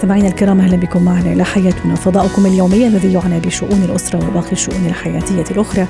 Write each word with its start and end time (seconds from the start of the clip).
مستمعينا 0.00 0.28
الكرام 0.28 0.60
أهلا 0.60 0.76
بكم 0.76 1.04
معنا 1.04 1.32
إلى 1.32 1.44
حياتنا. 1.44 1.94
فضاؤكم 1.94 2.46
اليومي 2.46 2.86
الذي 2.86 3.12
يعنى 3.12 3.40
بشؤون 3.40 3.82
الأسرة 3.82 4.28
وباقي 4.28 4.52
الشؤون 4.52 4.86
الحياتية 4.86 5.44
الأخرى 5.50 5.86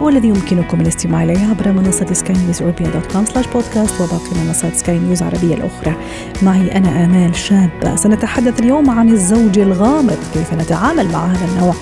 والذي 0.00 0.28
يمكنكم 0.28 0.80
الاستماع 0.80 1.24
اليه 1.24 1.46
عبر 1.46 1.72
منصة 1.72 2.12
سكاي 2.12 2.36
نيوز 2.36 2.62
dot 2.62 3.12
com 3.12 3.24
slash 3.24 3.46
podcast 3.46 4.00
وباقي 4.00 4.44
منصات 4.46 4.74
سكاي 4.74 4.98
نيوز 4.98 5.22
العربيه 5.22 5.54
الأخرى. 5.54 5.96
معي 6.42 6.76
أنا 6.76 7.04
آمال 7.04 7.36
شابه 7.36 7.96
سنتحدث 7.96 8.60
اليوم 8.60 8.90
عن 8.90 9.08
الزوج 9.08 9.58
الغامض. 9.58 10.18
كيف 10.34 10.54
نتعامل 10.54 11.12
مع 11.12 11.26
هذا 11.26 11.48
النوع 11.52 11.74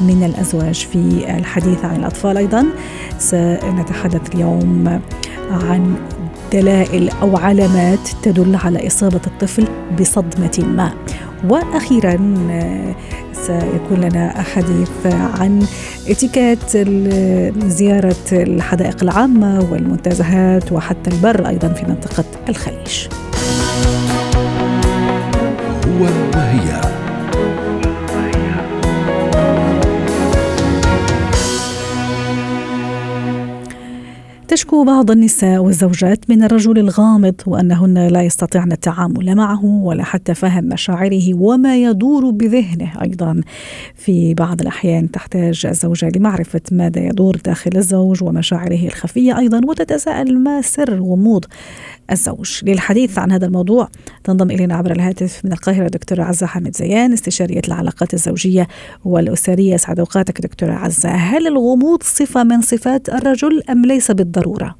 من 0.00 0.24
الأزواج 0.24 0.86
في 0.92 1.24
الحديث 1.38 1.84
عن 1.84 1.96
الأطفال 1.96 2.36
أيضا؟ 2.36 2.66
سنتحدث 3.18 4.34
اليوم 4.34 5.00
عن 5.50 5.94
دلائل 6.52 7.10
أو 7.22 7.36
علامات 7.36 8.08
تدل 8.22 8.56
على 8.56 8.86
إصابة 8.86 9.20
الطفل 9.26 9.64
بصدمة 10.00 10.64
ما. 10.76 10.92
وأخيرا 11.48 12.16
سيكون 13.32 14.00
لنا 14.00 14.42
حديث 14.42 15.06
عن 15.06 15.66
اتيكيت 16.08 16.76
زيارة 17.66 18.16
الحدائق 18.32 19.02
العامة 19.02 19.68
والمنتزهات 19.72 20.72
وحتى 20.72 21.10
البر 21.10 21.48
أيضا 21.48 21.68
في 21.68 21.84
منطقة 21.86 22.24
الخليج. 22.48 23.08
هو 25.86 26.04
وهي 26.34 26.80
تشكو 34.50 34.84
بعض 34.84 35.10
النساء 35.10 35.58
والزوجات 35.60 36.30
من 36.30 36.42
الرجل 36.42 36.78
الغامض 36.78 37.34
وأنهن 37.46 38.08
لا 38.08 38.22
يستطيعن 38.22 38.72
التعامل 38.72 39.34
معه 39.34 39.64
ولا 39.64 40.04
حتى 40.04 40.34
فهم 40.34 40.64
مشاعره 40.64 41.34
وما 41.34 41.82
يدور 41.82 42.30
بذهنه 42.30 42.92
أيضا. 43.02 43.40
في 43.94 44.34
بعض 44.34 44.60
الأحيان 44.60 45.10
تحتاج 45.10 45.66
الزوجة 45.66 46.12
لمعرفة 46.16 46.60
ماذا 46.72 47.00
يدور 47.00 47.36
داخل 47.36 47.70
الزوج 47.76 48.22
ومشاعره 48.22 48.86
الخفية 48.86 49.38
أيضا 49.38 49.60
وتتساءل 49.68 50.38
ما 50.38 50.62
سر 50.62 51.00
غموض 51.00 51.44
الزوج. 52.10 52.60
للحديث 52.64 53.18
عن 53.18 53.32
هذا 53.32 53.46
الموضوع 53.46 53.88
تنضم 54.24 54.50
إلينا 54.50 54.74
عبر 54.74 54.90
الهاتف 54.90 55.44
من 55.44 55.52
القاهرة 55.52 55.88
دكتوره 55.88 56.22
عزة 56.22 56.46
حامد 56.46 56.76
زيان 56.76 57.12
استشارية 57.12 57.60
العلاقات 57.68 58.14
الزوجية 58.14 58.68
والأسرية. 59.04 59.74
اسعد 59.74 59.98
أوقاتك 59.98 60.40
دكتوره 60.40 60.72
عزة. 60.72 61.08
هل 61.08 61.46
الغموض 61.46 62.02
صفة 62.02 62.44
من 62.44 62.60
صفات 62.60 63.08
الرجل 63.08 63.62
أم 63.70 63.84
ليس 63.84 64.10
بالضرورة؟ 64.10 64.76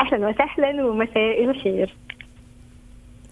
أهلا 0.00 0.28
وسهلا 0.28 0.84
ومساء 0.84 1.44
الخير. 1.44 1.96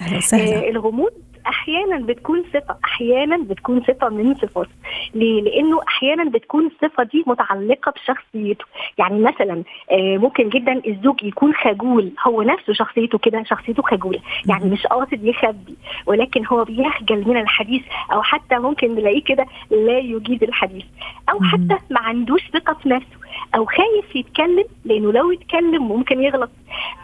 أهلا 0.01 0.17
وسهلا. 0.17 0.67
آه 0.67 0.71
الغموض 0.71 1.13
أحيانا 1.47 1.97
بتكون 2.07 2.45
صفه 2.55 2.77
أحيانا 2.85 3.37
بتكون 3.37 3.83
صفه 3.83 4.09
من 4.09 4.35
صفاته 4.35 4.71
ليه؟ 5.15 5.43
لأنه 5.43 5.81
أحيانا 5.89 6.31
بتكون 6.31 6.67
الصفه 6.67 7.03
دي 7.03 7.25
متعلقة 7.27 7.93
بشخصيته. 7.93 8.65
يعني 8.99 9.21
مثلا 9.21 9.63
آه 9.91 10.17
ممكن 10.17 10.49
جدا 10.49 10.83
الزوج 10.87 11.23
يكون 11.23 11.55
خجول. 11.55 12.13
هو 12.27 12.43
نفسه 12.43 12.73
شخصيته 12.73 13.19
كده 13.19 13.43
شخصيته 13.43 13.83
خجولة. 13.83 14.21
يعني 14.47 14.65
مش 14.71 14.87
قاصد 14.87 15.25
يخبي 15.25 15.77
ولكن 16.07 16.47
هو 16.47 16.65
بيخجل 16.65 17.29
من 17.29 17.37
الحديث 17.37 17.83
أو 18.13 18.23
حتى 18.23 18.59
ممكن 18.59 18.95
نلاقيه 18.95 19.25
كده 19.25 19.47
لا 19.71 19.99
يجيد 19.99 20.43
الحديث. 20.43 20.85
أو 21.31 21.41
حتى 21.43 21.79
ما 21.91 22.01
عندوش 22.01 22.43
ثقة 22.53 22.75
في 22.75 22.89
نفسه. 22.89 23.19
أو 23.55 23.65
خايف 23.65 24.17
يتكلم 24.17 24.65
لأنه 24.85 25.13
لو 25.13 25.33
اتكلم 25.33 25.89
ممكن 25.89 26.23
يغلط. 26.23 26.51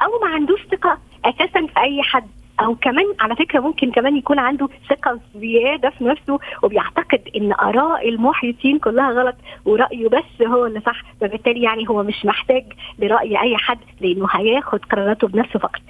أو 0.02 0.26
ما 0.28 0.34
عندوش 0.34 0.60
ثقة 0.70 0.98
أساسا 1.24 1.66
في 1.66 1.80
أي 1.80 2.02
حد. 2.02 2.28
أو 2.60 2.74
كمان 2.74 3.04
على 3.20 3.36
فكرة 3.36 3.60
ممكن 3.60 3.90
كمان 3.90 4.16
يكون 4.16 4.38
عنده 4.38 4.68
ثقة 4.90 5.20
زيادة 5.34 5.90
في 5.90 6.04
نفسه 6.04 6.38
وبيعتقد 6.62 7.20
إن 7.36 7.52
آراء 7.52 8.08
المحيطين 8.08 8.78
كلها 8.78 9.10
غلط 9.10 9.34
ورأيه 9.64 10.08
بس 10.08 10.46
هو 10.46 10.66
اللي 10.66 10.80
صح 10.80 11.02
فبالتالي 11.20 11.62
يعني 11.62 11.88
هو 11.88 12.02
مش 12.02 12.24
محتاج 12.24 12.64
لرأي 12.98 13.40
أي 13.42 13.56
حد 13.56 13.78
لأنه 14.00 14.26
هياخد 14.30 14.84
قراراته 14.84 15.28
بنفسه 15.28 15.58
فقط. 15.58 15.80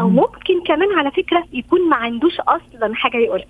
أو 0.00 0.08
ممكن 0.08 0.62
كمان 0.66 0.92
على 0.98 1.10
فكرة 1.10 1.44
يكون 1.52 1.88
ما 1.88 1.96
عندوش 1.96 2.40
أصلا 2.40 2.94
حاجة 2.94 3.16
يقولها. 3.16 3.46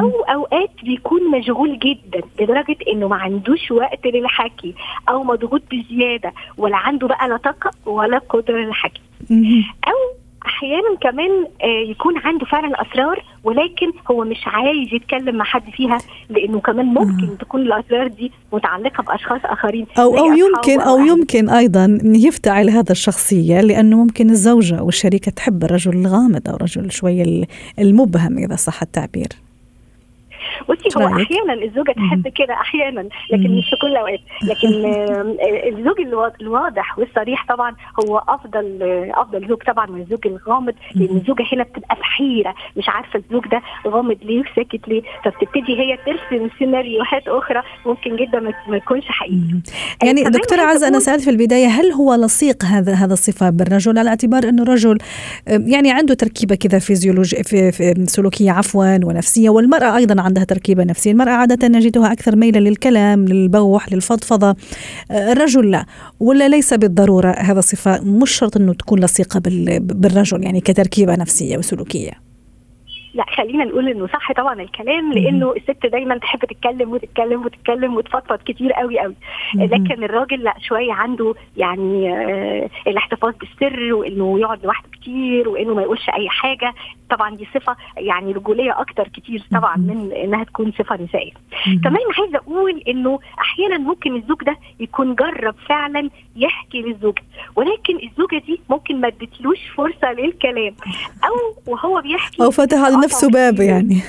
أو 0.00 0.10
أوقات 0.20 0.70
بيكون 0.82 1.30
مشغول 1.30 1.78
جدا 1.78 2.20
لدرجة 2.40 2.76
إنه 2.92 3.08
ما 3.08 3.16
عندوش 3.16 3.70
وقت 3.70 4.06
للحكي 4.06 4.74
أو 5.08 5.22
مضغوط 5.24 5.62
بزيادة 5.72 6.32
ولا 6.58 6.76
عنده 6.76 7.08
بقى 7.08 7.28
لا 7.28 7.36
طاقة 7.36 7.70
ولا 7.86 8.18
قدرة 8.18 8.58
للحكي. 8.58 9.00
أو 9.88 10.21
أحيانا 10.46 10.96
كمان 11.00 11.46
يكون 11.88 12.18
عنده 12.18 12.46
فعلا 12.46 12.82
أسرار 12.82 13.24
ولكن 13.44 13.92
هو 14.10 14.24
مش 14.24 14.40
عايز 14.46 14.94
يتكلم 14.94 15.36
مع 15.36 15.44
حد 15.44 15.70
فيها 15.70 15.98
لأنه 16.30 16.60
كمان 16.60 16.86
ممكن 16.86 17.28
آه. 17.32 17.36
تكون 17.40 17.60
الأسرار 17.60 18.06
دي 18.06 18.32
متعلقة 18.52 19.02
بأشخاص 19.02 19.40
آخرين. 19.44 19.86
أو 19.98 20.18
أو 20.18 20.32
يمكن 20.32 20.80
أو 20.80 20.98
يمكن 20.98 21.48
أيضا 21.48 21.98
يفتعل 22.04 22.70
هذا 22.70 22.92
الشخصية 22.92 23.60
لأنه 23.60 23.96
ممكن 23.96 24.30
الزوجة 24.30 24.78
أو 24.78 24.88
الشريكه 24.88 25.30
تحب 25.32 25.64
الرجل 25.64 25.92
الغامض 25.92 26.48
أو 26.48 26.56
الرجل 26.56 26.90
شوية 26.92 27.44
المبهم 27.78 28.38
إذا 28.38 28.56
صح 28.56 28.82
التعبير. 28.82 29.28
بصي 30.68 30.88
هو 30.98 31.06
أحيانا 31.06 31.52
الزوجة 31.52 31.92
تحب 31.92 32.28
كده 32.28 32.54
أحيانا 32.54 33.08
لكن 33.30 33.58
مش 33.58 33.70
في 33.70 33.76
كل 33.82 33.86
الاوقات 33.86 34.20
لكن 34.42 34.68
الزوج 35.78 36.00
الواضح 36.40 36.98
والصريح 36.98 37.46
طبعا 37.48 37.76
هو 38.00 38.18
أفضل 38.28 38.78
أفضل 39.14 39.48
زوج 39.48 39.62
طبعا 39.62 39.86
من 39.86 40.00
الزوج 40.00 40.26
الغامض 40.26 40.74
لأن 40.94 41.16
الزوجة 41.16 41.44
هنا 41.52 41.62
بتبقى 41.62 41.96
في 41.96 42.04
حيره 42.04 42.54
مش 42.76 42.88
عارفة 42.88 43.18
الزوج 43.18 43.48
ده 43.48 43.62
غامض 43.86 44.16
ليه 44.22 44.40
وساكت 44.40 44.88
ليه. 44.88 45.02
فبتبتدي 45.24 45.80
هي 45.80 45.98
ترسم 46.06 46.48
سيناريوهات 46.58 47.28
أخرى 47.28 47.62
ممكن 47.86 48.16
جدا 48.16 48.40
ما 48.68 48.78
تكونش 48.78 49.04
حقيقية. 49.08 49.62
يعني 50.02 50.22
دكتورة 50.22 50.60
عزة 50.60 50.88
أنا 50.88 50.98
سألت 50.98 51.22
في 51.22 51.30
البداية 51.30 51.66
هل 51.66 51.92
هو 51.92 52.14
لصيق 52.14 52.64
هذا 52.64 52.94
هذا 52.94 53.12
الصفة 53.12 53.50
بالرجل؟ 53.50 53.98
على 53.98 54.10
اعتبار 54.10 54.48
إنه 54.48 54.62
الرجل 54.62 54.98
يعني 55.46 55.92
عنده 55.92 56.14
تركيبة 56.14 56.54
كذا 56.54 56.78
فيزيولوجيه 56.78 57.42
في, 57.42 57.72
في 57.72 58.06
سلوكية 58.06 58.52
عفوا 58.52 59.04
ونفسية 59.04 59.50
والمرأة 59.50 59.96
أيضا 59.96 60.22
عندها 60.22 60.41
تركيبة 60.44 60.84
نفسية. 60.84 61.12
المرأة 61.12 61.30
عادة 61.30 61.68
نجدها 61.68 62.12
أكثر 62.12 62.36
ميلا 62.36 62.58
للكلام 62.58 63.24
للبوح 63.24 63.92
للفضفضة. 63.92 64.56
الرجل 65.10 65.70
لا 65.70 65.86
ولا 66.20 66.48
ليس 66.48 66.74
بالضرورة. 66.74 67.30
هذا 67.30 67.60
صفة 67.60 68.00
مش 68.00 68.30
شرط 68.30 68.56
أنه 68.56 68.74
تكون 68.74 69.00
لصيقة 69.00 69.40
بالرجل 69.80 70.42
يعني 70.44 70.60
كتركيبة 70.60 71.16
نفسية 71.16 71.58
وسلوكية. 71.58 72.31
لا 73.14 73.24
خلينا 73.36 73.64
نقول 73.64 73.88
إنه 73.88 74.06
صح 74.06 74.32
طبعا 74.32 74.60
الكلام 74.62 75.12
لأنه 75.12 75.52
الست 75.56 75.86
دايما 75.86 76.18
تحب 76.18 76.38
تتكلم 76.38 76.92
وتتكلم 76.92 77.44
وتتكلم 77.44 77.96
وتفضفض 77.96 78.38
كتير 78.46 78.72
قوي 78.72 78.98
قوي. 78.98 79.14
لكن 79.54 80.04
الراجل 80.04 80.42
لا 80.42 80.54
شوية 80.60 80.92
عنده 80.92 81.34
يعني 81.56 82.12
آه 82.14 82.70
الاحتفاظ 82.86 83.34
بالسر 83.40 83.94
وإنه 83.94 84.40
يقعد 84.40 84.64
لوحده 84.64 84.88
كتير 84.92 85.48
وإنه 85.48 85.74
ما 85.74 85.82
يقولش 85.82 86.08
أي 86.08 86.28
حاجة. 86.28 86.74
طبعا 87.10 87.36
دي 87.36 87.48
صفة 87.54 87.76
يعني 87.96 88.32
رجولية 88.32 88.80
أكتر 88.80 89.08
كتير 89.08 89.42
طبعا 89.52 89.76
من 89.76 90.12
إنها 90.12 90.44
تكون 90.44 90.72
صفة 90.72 90.96
نسائية. 91.02 91.32
كمان 91.84 92.00
عايزة 92.18 92.38
أقول 92.38 92.82
إنه 92.88 93.18
أحيانا 93.40 93.78
ممكن 93.78 94.16
الزوج 94.16 94.42
ده 94.44 94.56
يكون 94.80 95.14
جرب 95.14 95.54
فعلا 95.68 96.10
يحكي 96.36 96.82
للزوجه 96.82 97.22
ولكن 97.56 97.96
الزوجة 97.96 98.38
دي 98.46 98.60
ممكن 98.70 99.00
ما 99.00 99.08
ادتلوش 99.08 99.58
فرصة 99.76 100.12
للكلام 100.12 100.74
أو 101.24 101.72
وهو 101.72 102.00
بيحكي 102.00 102.42
أو 102.42 102.50
فتح 102.50 102.78
نفسه 103.02 103.30
باب 103.30 103.60
يعني. 103.60 104.00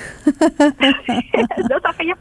ده 1.70 1.80
صحيح. 1.84 2.14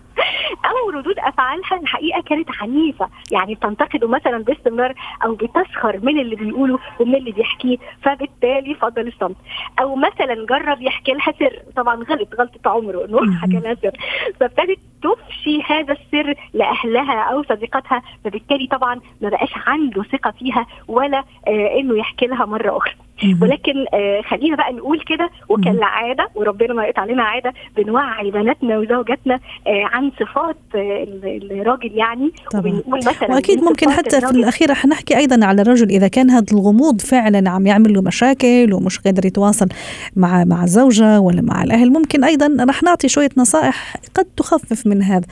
أو 0.66 0.90
ردود 0.90 1.20
افعالها 1.20 1.80
الحقيقة 1.82 2.22
كانت 2.22 2.50
عنيفة. 2.62 3.10
يعني 3.32 3.56
بتنتقده 3.56 4.08
مثلا 4.08 4.38
باستمرار 4.44 4.94
أو 5.26 5.36
بتسخر 5.36 6.00
من 6.04 6.20
اللي 6.20 6.36
بيقوله 6.36 6.80
ومن 7.00 7.16
اللي 7.16 7.32
بيحكيه 7.32 7.78
فبالتالي 8.04 8.76
فضل 8.76 9.08
الصمت. 9.08 9.36
أو 9.80 9.96
مثلا 9.96 10.46
جرب 10.50 10.82
يحكي 10.82 11.12
لها 11.12 11.34
سر. 11.40 11.62
طبعا 11.76 11.96
غلط 11.96 12.30
غلطة 12.40 12.70
عمره 12.70 13.06
إنه 13.06 13.40
حكى 13.40 13.60
لها 13.60 13.76
سر. 13.82 13.92
فابتدت 14.40 14.80
تفشي 15.04 15.62
هذا 15.62 15.94
السر 15.94 16.34
لأهلها 16.54 17.22
أو 17.22 17.44
صديقاتها 17.44 18.02
فبالتالي 18.26 18.68
طبعا 18.68 19.00
ما 19.22 19.30
بقاش 19.30 19.54
عنده 19.68 20.04
ثقة 20.04 20.32
فيها 20.32 20.66
ولا 20.88 21.24
آه 21.48 21.80
إنه 21.80 21.98
يحكي 21.98 22.26
لها 22.26 22.46
مرة 22.46 22.78
أخرى. 22.78 22.94
ولكن 23.42 23.86
آه 23.94 24.22
خلينا 24.22 24.56
بقى 24.56 24.74
نقول 24.74 25.00
كده 25.08 25.30
وكالعاده 25.50 26.28
وربنا 26.36 26.74
ما 26.74 26.86
يقطع 26.86 27.02
علينا 27.02 27.24
عادة 27.24 27.54
بنوعي 27.78 28.32
بناتنا 28.32 28.78
وزوجاتنا 28.78 29.36
آه 29.68 29.84
عن 29.84 30.12
صفات 30.20 30.58
آه 30.76 31.08
الراجل 31.52 31.92
يعني. 31.98 32.32
وبنقول 32.56 32.98
مثلا 32.98 33.32
وأكيد 33.32 33.64
ممكن 33.64 33.92
حتى 33.92 34.22
في 34.22 34.32
الأخير 34.32 34.74
حنحكي 34.74 35.18
أيضا 35.18 35.46
على 35.46 35.62
الرجل 35.62 35.90
إذا 35.90 36.08
كان 36.08 36.30
هذا 36.30 36.46
الغموض 36.54 37.02
فعلا 37.02 37.50
عم 37.50 37.68
يعمل 37.68 37.94
له 37.94 38.02
مشاكل 38.02 38.74
ومش 38.74 39.00
قادر 39.00 39.26
يتواصل 39.26 39.68
مع 40.16 40.44
مع 40.44 40.64
الزوجه 40.64 41.20
ولا 41.20 41.42
مع 41.42 41.64
الأهل 41.64 41.90
ممكن 41.92 42.24
أيضا 42.24 42.66
رح 42.70 42.84
نعطي 42.84 43.08
شوية 43.08 43.30
نصائح 43.38 43.96
قد 44.16 44.26
تخفف 44.38 44.88
من 44.88 45.04
هذا 45.04 45.26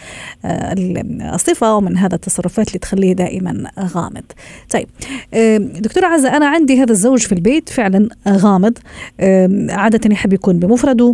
الصفة 1.34 1.76
ومن 1.76 1.98
هذا 1.98 2.16
التصرفات 2.16 2.68
اللي 2.68 2.80
تخليه 2.80 3.14
دائما 3.14 3.72
غامض. 3.80 4.24
طيب 4.74 4.88
دكتورة 5.82 6.06
عزة 6.06 6.38
أنا 6.38 6.48
عندي 6.48 6.82
هذا 6.84 6.92
الزوج 6.92 7.20
في 7.20 7.32
البيت 7.32 7.70
فعلا 7.82 8.10
غامض. 8.28 8.74
عادة 9.70 10.12
يحب 10.12 10.34
يكون 10.34 10.60
بمفرده. 10.60 11.14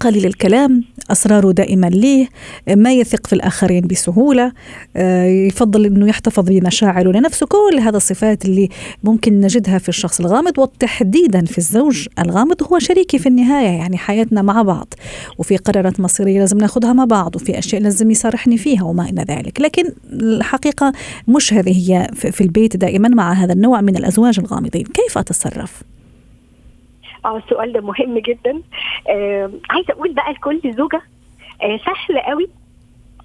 قليل 0.00 0.26
الكلام 0.26 0.84
أسراره 1.10 1.52
دائما 1.52 1.86
ليه 1.86 2.28
ما 2.76 2.92
يثق 2.92 3.26
في 3.26 3.32
الآخرين 3.32 3.86
بسهولة 3.86 4.52
آه، 4.96 5.24
يفضل 5.24 5.86
أنه 5.86 6.08
يحتفظ 6.08 6.44
بمشاعره 6.48 7.10
لنفسه 7.10 7.46
كل 7.46 7.78
هذا 7.80 7.96
الصفات 7.96 8.44
اللي 8.44 8.68
ممكن 9.04 9.40
نجدها 9.40 9.78
في 9.78 9.88
الشخص 9.88 10.20
الغامض 10.20 10.58
وتحديدا 10.58 11.44
في 11.44 11.58
الزوج 11.58 12.06
الغامض 12.18 12.62
هو 12.62 12.78
شريكي 12.78 13.18
في 13.18 13.28
النهاية 13.28 13.78
يعني 13.78 13.98
حياتنا 13.98 14.42
مع 14.42 14.62
بعض. 14.62 14.94
وفي 15.38 15.56
قرارات 15.56 16.00
مصيرية 16.00 16.38
لازم 16.38 16.58
ناخذها 16.58 16.92
مع 16.92 17.04
بعض 17.04 17.36
وفي 17.36 17.58
أشياء 17.58 17.82
لازم 17.82 18.10
يصارحني 18.10 18.58
فيها 18.58 18.82
وما 18.82 19.08
إلى 19.08 19.24
ذلك. 19.28 19.60
لكن 19.60 19.84
الحقيقة 20.12 20.92
مش 21.28 21.54
هذه 21.54 21.90
هي 21.90 22.10
في 22.14 22.40
البيت 22.40 22.76
دائما 22.76 23.08
مع 23.08 23.32
هذا 23.32 23.52
النوع 23.52 23.80
من 23.80 23.96
الأزواج 23.96 24.38
الغامضين. 24.38 24.84
كيف 24.84 25.18
أتصرف؟ 25.18 25.82
آه 27.24 27.36
السؤال 27.36 27.72
ده 27.72 27.80
مهم 27.80 28.18
جدا. 28.18 28.62
آه 29.08 29.50
عايزة 29.70 29.92
أقول 29.92 30.12
بقى 30.12 30.32
لكل 30.32 30.60
زوجة 30.76 31.02
آه 31.62 31.76
سهل 31.76 32.18
قوي 32.18 32.48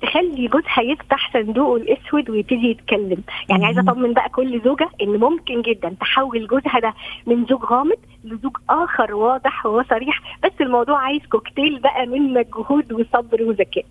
تخلي 0.01 0.47
جوزها 0.47 0.81
يفتح 0.81 1.33
صندوقه 1.33 1.75
الأسود 1.75 2.29
ويبتدي 2.29 2.69
يتكلم. 2.69 3.23
يعني 3.49 3.65
عايزة 3.65 3.81
أطمن 3.81 4.13
بقى 4.13 4.29
كل 4.29 4.61
زوجة 4.61 4.89
إن 5.01 5.09
ممكن 5.19 5.61
جدا 5.61 5.95
تحول 5.99 6.47
جوزها 6.47 6.79
ده 6.79 6.93
من 7.27 7.45
زوج 7.45 7.63
غامض 7.63 7.97
لزوج 8.23 8.57
آخر 8.69 9.15
واضح 9.15 9.65
وصريح. 9.65 10.19
بس 10.43 10.51
الموضوع 10.61 10.99
عايز 10.99 11.21
كوكتيل 11.25 11.79
بقى 11.79 12.05
من 12.05 12.33
مجهود 12.33 12.93
وصبر 12.93 13.43
وذكاء. 13.43 13.85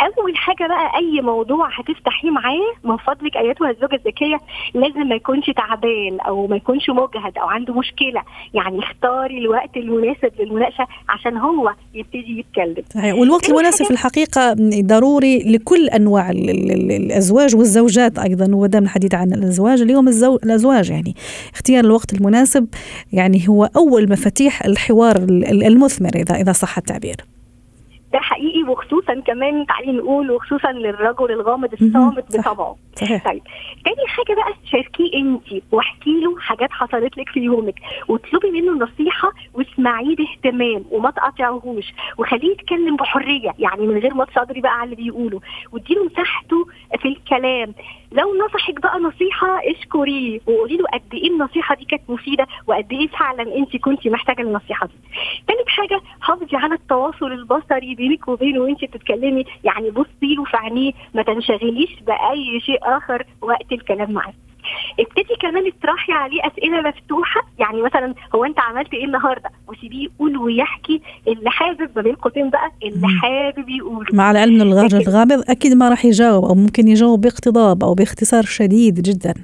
أول 0.00 0.36
حاجة 0.36 0.66
بقى 0.68 0.90
أي 0.96 1.20
موضوع 1.20 1.68
هتفتحيه 1.78 2.30
معاه 2.30 2.72
من 2.84 2.96
فضلك 2.96 3.36
أيتها 3.36 3.70
الزوجة 3.70 3.94
الذكية 3.94 4.36
لازم 4.74 5.08
ما 5.08 5.14
يكونش 5.14 5.50
تعبان 5.50 6.20
أو 6.20 6.46
ما 6.46 6.56
يكونش 6.56 6.90
مجهد 6.90 7.38
أو 7.38 7.46
عنده 7.48 7.74
مشكلة. 7.74 8.22
يعني 8.54 8.78
اختاري 8.78 9.38
الوقت 9.38 9.76
المناسب 9.76 10.30
للمناقشة 10.40 10.86
عشان 11.08 11.36
هو 11.36 11.72
يبتدي 11.94 12.38
يتكلم. 12.38 12.84
صحيح. 12.94 13.14
والوقت 13.14 13.48
المناسب 13.48 13.84
في 13.84 13.90
الحقيقة 13.90 14.56
ضروري 14.80 15.38
لكل 15.38 15.88
أنواع 15.88 16.30
الأزواج 16.30 17.56
والزوجات 17.56 18.18
أيضا 18.18 18.54
ودام 18.54 18.84
الحديث 18.84 19.14
عن 19.14 19.32
الأزواج 19.32 19.82
اليوم 19.82 20.08
الزو... 20.08 20.36
الأزواج 20.36 20.90
يعني. 20.90 21.14
اختيار 21.54 21.84
الوقت 21.84 22.12
المناسب 22.14 22.66
يعني 23.12 23.48
هو 23.48 23.70
أول 23.76 24.10
مفاتيح 24.10 24.64
الحوار 24.64 25.16
المثمر 25.66 26.10
اذا 26.14 26.34
إذا 26.40 26.52
صح 26.52 26.78
التعبير. 26.78 27.16
ده 28.12 28.18
حقيقي. 28.20 28.53
وخصوصا 28.68 29.20
كمان 29.26 29.66
تعالي 29.66 29.92
نقول 29.92 30.30
وخصوصا 30.30 30.72
للرجل 30.72 31.30
الغامض 31.30 31.72
الصامت 31.72 32.36
بطبعه. 32.36 32.76
طيب 33.24 33.42
تاني 33.84 34.06
حاجة 34.06 34.34
بقى 34.36 34.54
شاركيه 34.70 35.14
انت 35.18 35.62
واحكي 35.72 36.20
له 36.20 36.40
حاجات 36.40 36.70
حصلت 36.72 37.18
لك 37.18 37.28
في 37.28 37.40
يومك 37.40 37.74
واطلبي 38.08 38.50
منه 38.50 38.72
نصيحة 38.72 39.32
واسمعيه 39.54 40.16
باهتمام 40.16 40.84
وما 40.90 41.10
تقاطعهوش 41.10 41.84
وخليه 42.18 42.50
يتكلم 42.52 42.96
بحرية 42.96 43.50
يعني 43.58 43.86
من 43.86 43.98
غير 43.98 44.14
ما 44.14 44.24
تصدري 44.24 44.60
بقى 44.60 44.72
على 44.72 44.84
اللي 44.84 44.96
بيقوله 44.96 45.40
واديله 45.72 46.04
مساحته 46.04 46.66
في 46.98 47.08
الكلام 47.08 47.74
لو 48.12 48.34
نصحك 48.46 48.80
بقى 48.80 48.98
نصيحة 48.98 49.60
اشكريه 49.70 50.40
وقولي 50.46 50.76
له 50.76 50.84
قد 50.92 51.14
إيه 51.14 51.30
النصيحة 51.30 51.74
دي 51.74 51.84
كانت 51.84 52.02
مفيدة 52.10 52.46
وقد 52.66 52.92
إيه 52.92 53.06
فعلا 53.08 53.56
أنت 53.56 53.76
كنت 53.76 54.08
محتاجة 54.08 54.42
النصيحه 54.42 54.86
دي. 54.86 54.92
ثالث 55.48 55.68
حاجة 55.68 56.00
حافظي 56.20 56.56
على 56.56 56.74
التواصل 56.74 57.32
البصري 57.32 57.94
بينك 57.94 58.28
وبينه 58.28 58.60
وأنت 58.60 58.84
بتتكلمي 58.84 59.44
يعني 59.64 59.90
بصي 59.90 60.34
له 60.34 60.44
في 60.44 60.56
عينيه 60.56 60.92
ما 61.14 61.22
تنشغليش 61.22 61.90
بأي 62.06 62.60
شيء 62.60 62.83
آخر 62.84 63.26
وقت 63.42 63.72
الكلام 63.72 64.12
معاه. 64.12 64.32
ابتدي 65.00 65.34
كمان 65.40 65.66
اطرحي 65.66 66.12
عليه 66.12 66.40
أسئلة 66.46 66.80
مفتوحة. 66.80 67.40
يعني 67.58 67.82
مثلا 67.82 68.14
هو 68.34 68.44
أنت 68.44 68.60
عملت 68.60 68.94
إيه 68.94 69.04
النهارده؟ 69.04 69.50
وسيبيه 69.68 70.04
يقول 70.04 70.36
ويحكي 70.36 71.00
اللي 71.28 71.50
حابب. 71.50 71.90
ما 71.96 72.02
بين 72.02 72.14
قوسين 72.14 72.50
بقى 72.50 72.70
اللي 72.82 73.08
حابب 73.08 73.68
يقوله 73.68 74.06
مع 74.12 74.30
العلم 74.30 74.54
إن 74.54 74.62
الغرج 74.62 74.94
الغامض 74.94 75.44
أكيد 75.48 75.72
ما 75.72 75.88
راح 75.88 76.04
يجاوب 76.04 76.44
أو 76.44 76.54
ممكن 76.54 76.88
يجاوب 76.88 77.20
باقتضاب 77.20 77.84
أو 77.84 77.94
باختصار 77.94 78.42
شديد 78.42 78.94
جدا. 78.94 79.34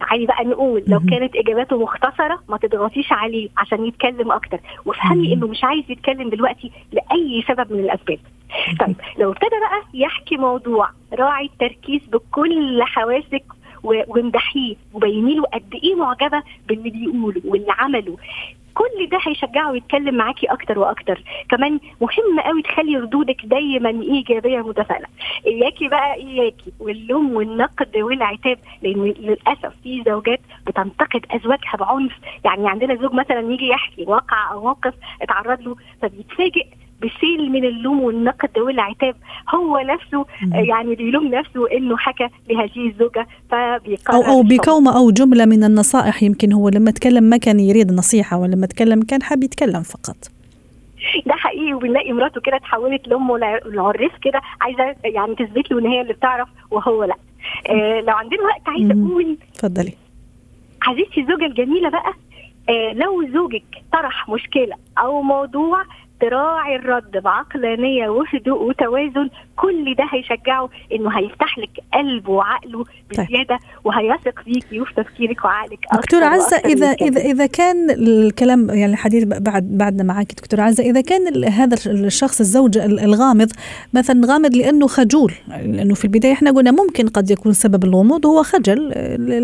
تعالي 0.00 0.26
بقى 0.26 0.44
نقول 0.44 0.84
لو 0.86 1.00
كانت 1.10 1.36
إجاباته 1.36 1.82
مختصرة 1.82 2.42
ما 2.48 2.56
تضغطيش 2.56 3.12
عليه 3.12 3.48
عشان 3.56 3.86
يتكلم 3.86 4.32
أكتر. 4.32 4.60
وافهمي 4.84 5.32
إنه 5.32 5.46
مش 5.46 5.64
عايز 5.64 5.84
يتكلم 5.88 6.30
دلوقتي 6.30 6.72
لأي 6.92 7.44
سبب 7.48 7.72
من 7.72 7.80
الأسباب. 7.80 8.18
طيب 8.80 8.96
لو 9.18 9.32
ابتدى 9.32 9.56
بقى 9.60 9.82
يحكي 9.94 10.36
موضوع 10.36 10.90
راعي 11.12 11.46
التركيز 11.46 12.00
بكل 12.06 12.82
حواسك 12.82 13.44
وامدحيه 13.82 14.76
وبيني 14.94 15.34
له 15.34 15.42
قد 15.42 15.74
إيه 15.84 15.94
معجبة 15.94 16.42
باللي 16.68 16.90
بيقوله 16.90 17.42
واللي 17.44 17.72
عمله 17.78 18.16
كل 18.74 19.08
ده 19.08 19.18
هيشجعه 19.26 19.72
يتكلم 19.76 20.14
معاكي 20.14 20.46
أكتر 20.46 20.78
وأكتر. 20.78 21.22
كمان 21.50 21.80
مهم 22.00 22.40
قوي 22.44 22.62
تخلي 22.62 22.96
ردودك 22.96 23.46
دايما 23.46 23.90
إيجابية 23.90 24.60
متفائله 24.60 25.06
إياكي 25.46 25.88
بقى 25.88 26.14
إياكي 26.14 26.72
واللوم 26.80 27.34
والنقد 27.34 27.96
والعتاب 27.96 28.58
لأن 28.82 29.02
للأسف 29.04 29.72
في 29.82 30.02
زوجات 30.06 30.40
بتنتقد 30.66 31.26
أزواجها 31.30 31.76
بعنف. 31.78 32.12
يعني 32.44 32.68
عندنا 32.68 32.94
زوج 32.94 33.12
مثلا 33.12 33.40
يجي 33.52 33.68
يحكي 33.68 34.04
واقع 34.06 34.52
أو 34.52 34.62
موقف 34.62 34.94
اتعرض 35.22 35.60
له 35.60 35.76
فبيتفاجئ 36.02 36.66
بسيل 37.02 37.52
من 37.52 37.64
اللوم 37.64 38.00
والنقد 38.00 38.58
والعتاب. 38.58 39.14
هو 39.54 39.78
نفسه 39.78 40.26
يعني 40.52 40.94
بيلوم 40.94 41.26
نفسه 41.26 41.70
إنه 41.72 41.96
حكى 41.96 42.28
لهذه 42.50 42.86
الزوجة 42.88 43.26
فبيقرر 43.50 44.16
أو 44.16 44.22
أو 44.22 44.42
بكومه 44.42 44.96
أو 44.98 45.10
جملة 45.10 45.44
من 45.44 45.64
النصائح 45.64 46.22
يمكن 46.22 46.52
هو 46.52 46.68
لما 46.68 46.90
تكلم 46.90 47.24
ما 47.24 47.36
كان 47.36 47.60
يريد 47.60 47.92
نصيحة 47.92 48.36
ولما 48.38 48.66
تكلم 48.66 49.02
كان 49.02 49.22
حاب 49.22 49.42
يتكلم 49.44 49.82
فقط. 49.82 50.16
ده 51.26 51.32
حقيقي 51.32 51.74
وبنلاقي 51.74 52.12
مراته 52.12 52.40
كده 52.40 52.56
اتحولت 52.56 53.08
لأمه 53.08 53.36
العريف 53.66 54.12
كده 54.22 54.40
عايزة 54.60 54.96
يعني 55.04 55.34
تثبت 55.34 55.70
له 55.70 55.78
إن 55.78 55.86
هي 55.86 56.00
اللي 56.00 56.12
بتعرف 56.12 56.48
وهو 56.70 57.04
لأ. 57.04 57.14
آه 57.68 58.00
لو 58.00 58.14
عندنا 58.16 58.42
وقت 58.42 58.68
عايزة 58.68 58.92
أقول 58.92 59.36
اتفضلي. 59.54 59.92
عزيزتي 60.82 61.20
الزوجة 61.20 61.46
الجميلة 61.46 61.88
بقى 61.90 62.12
آه 62.68 62.92
لو 62.92 63.28
زوجك 63.34 63.64
طرح 63.92 64.28
مشكلة 64.28 64.74
أو 64.98 65.22
موضوع 65.22 65.82
تراعي 66.20 66.76
الرد 66.76 67.22
بعقلانية 67.24 68.08
وهدوء 68.08 68.62
وتوازن 68.62 69.30
كل 69.56 69.94
ده 69.94 70.04
هيشجعه 70.12 70.68
إنه 70.92 71.18
هيفتح 71.18 71.58
لك 71.58 71.70
قلبه 71.94 72.32
وعقله 72.32 72.84
بزيادة 73.10 73.56
طيب. 73.56 73.58
وهيثق 73.84 74.40
فيكي 74.44 74.80
وفي 74.80 74.94
تفكيرك 74.94 75.44
وعقلك 75.44 75.78
دكتور 75.94 76.24
عزة 76.24 76.56
اذا 76.56 76.92
اذا 76.92 77.20
إذا 77.20 77.46
كان 77.46 77.90
الكلام 77.90 78.68
يعني 78.70 78.92
الحديث 78.92 79.24
بعد 79.24 79.62
بعدنا 79.62 80.02
معك 80.02 80.32
دكتور 80.32 80.60
عزة 80.60 80.84
إذا 80.84 81.00
كان 81.00 81.44
هذا 81.44 81.76
الشخص 81.86 82.40
الزوج 82.40 82.78
الغامض 82.78 83.52
مثلا 83.94 84.26
غامض 84.26 84.56
لأنه 84.56 84.86
خجول 84.86 85.32
لأنه 85.48 85.94
في 85.94 86.04
البداية 86.04 86.32
إحنا 86.32 86.50
قلنا 86.50 86.70
ممكن 86.70 87.08
قد 87.08 87.30
يكون 87.30 87.52
سبب 87.52 87.84
الغموض 87.84 88.26
هو 88.26 88.42
خجل 88.42 88.92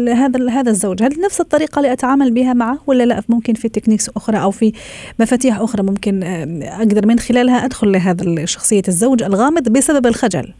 هذا 0.08 0.50
هذا 0.50 0.70
الزوج. 0.70 1.02
هل 1.02 1.20
نفس 1.24 1.40
الطريقة 1.40 1.78
اللي 1.78 1.92
اتعامل 1.92 2.30
بها 2.30 2.52
معه 2.52 2.78
ولا 2.86 3.04
لا؟ 3.04 3.22
ممكن 3.28 3.54
في 3.54 3.68
تكنيكس 3.68 4.08
أخرى 4.16 4.42
أو 4.42 4.50
في 4.50 4.72
مفاتيح 5.20 5.60
أخرى 5.60 5.82
ممكن 5.82 6.22
أقدر 6.68 7.06
من 7.06 7.18
خلالها 7.18 7.64
أدخل 7.64 7.92
لهذا 7.92 8.44
شخصية 8.44 8.82
الزوج 8.88 9.22
الغامض 9.22 9.68
بسبب 9.68 10.06
الخجل. 10.06 10.52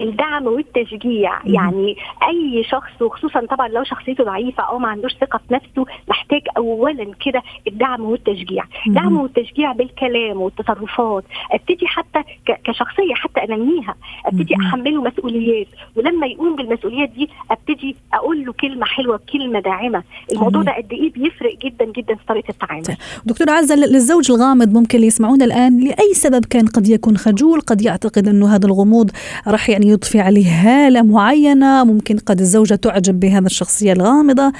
الدعم 0.00 0.46
والتشجيع. 0.46 1.44
مم. 1.44 1.54
يعني 1.54 1.96
أي 2.28 2.64
شخص 2.64 3.02
وخصوصا 3.02 3.46
طبعا 3.50 3.68
لو 3.68 3.84
شخصيته 3.84 4.24
ضعيفة 4.24 4.62
أو 4.62 4.78
ما 4.78 4.88
عندوش 4.88 5.12
ثقة 5.20 5.40
في 5.48 5.54
نفسه 5.54 5.86
محتاج 6.08 6.42
اولا 6.56 7.06
كده 7.24 7.42
الدعم 7.66 8.00
والتشجيع. 8.00 8.64
مم. 8.86 8.94
دعم 8.94 9.16
والتشجيع 9.16 9.72
بالكلام 9.72 10.40
والتصرفات. 10.40 11.24
أبتدي 11.52 11.86
حتى 11.86 12.22
كشخصية 12.64 13.14
حتى 13.14 13.40
أنميها. 13.40 13.94
أبتدي 14.26 14.54
مم. 14.54 14.66
أحمله 14.66 15.02
مسؤوليات. 15.02 15.66
ولما 15.96 16.26
يقوم 16.26 16.56
بالمسؤوليات 16.56 17.08
دي 17.08 17.28
أبتدي 17.50 17.96
أقول 18.14 18.44
له 18.44 18.52
كلمة 18.52 18.86
حلوة 18.86 19.20
كلمة 19.32 19.60
داعمة. 19.60 20.02
الموضوع 20.32 20.62
ده 20.62 20.72
قد 20.72 20.92
إيه 20.92 21.12
بيفرق 21.12 21.58
جدا 21.64 21.84
جدا 21.84 22.14
في 22.14 22.26
طريقة 22.28 22.50
التعامل. 22.50 22.96
دكتور 23.26 23.50
عزة 23.50 23.74
للزوج 23.74 24.30
الغامض 24.30 24.72
ممكن 24.72 24.96
اللي 24.96 25.06
يسمعونا 25.06 25.44
الآن 25.44 25.80
لأي 25.80 26.14
سبب 26.14 26.44
كان 26.44 26.66
قد 26.66 26.88
يكون 26.88 27.16
خجول 27.16 27.60
قد 27.60 27.82
يعتقد 27.82 28.28
أنه 28.28 28.54
هذا 28.54 28.66
الغموض 28.66 29.10
راح 29.48 29.70
يعني 29.70 29.81
يعني 29.82 29.92
يضفي 29.92 30.20
عليه 30.20 30.46
هالة 30.46 31.02
معينة 31.02 31.84
ممكن 31.84 32.18
قد 32.18 32.40
الزوجة 32.40 32.74
تعجب 32.74 33.20
بهذا 33.20 33.46
الشخصية 33.46 33.92
الغامضة 33.92 34.52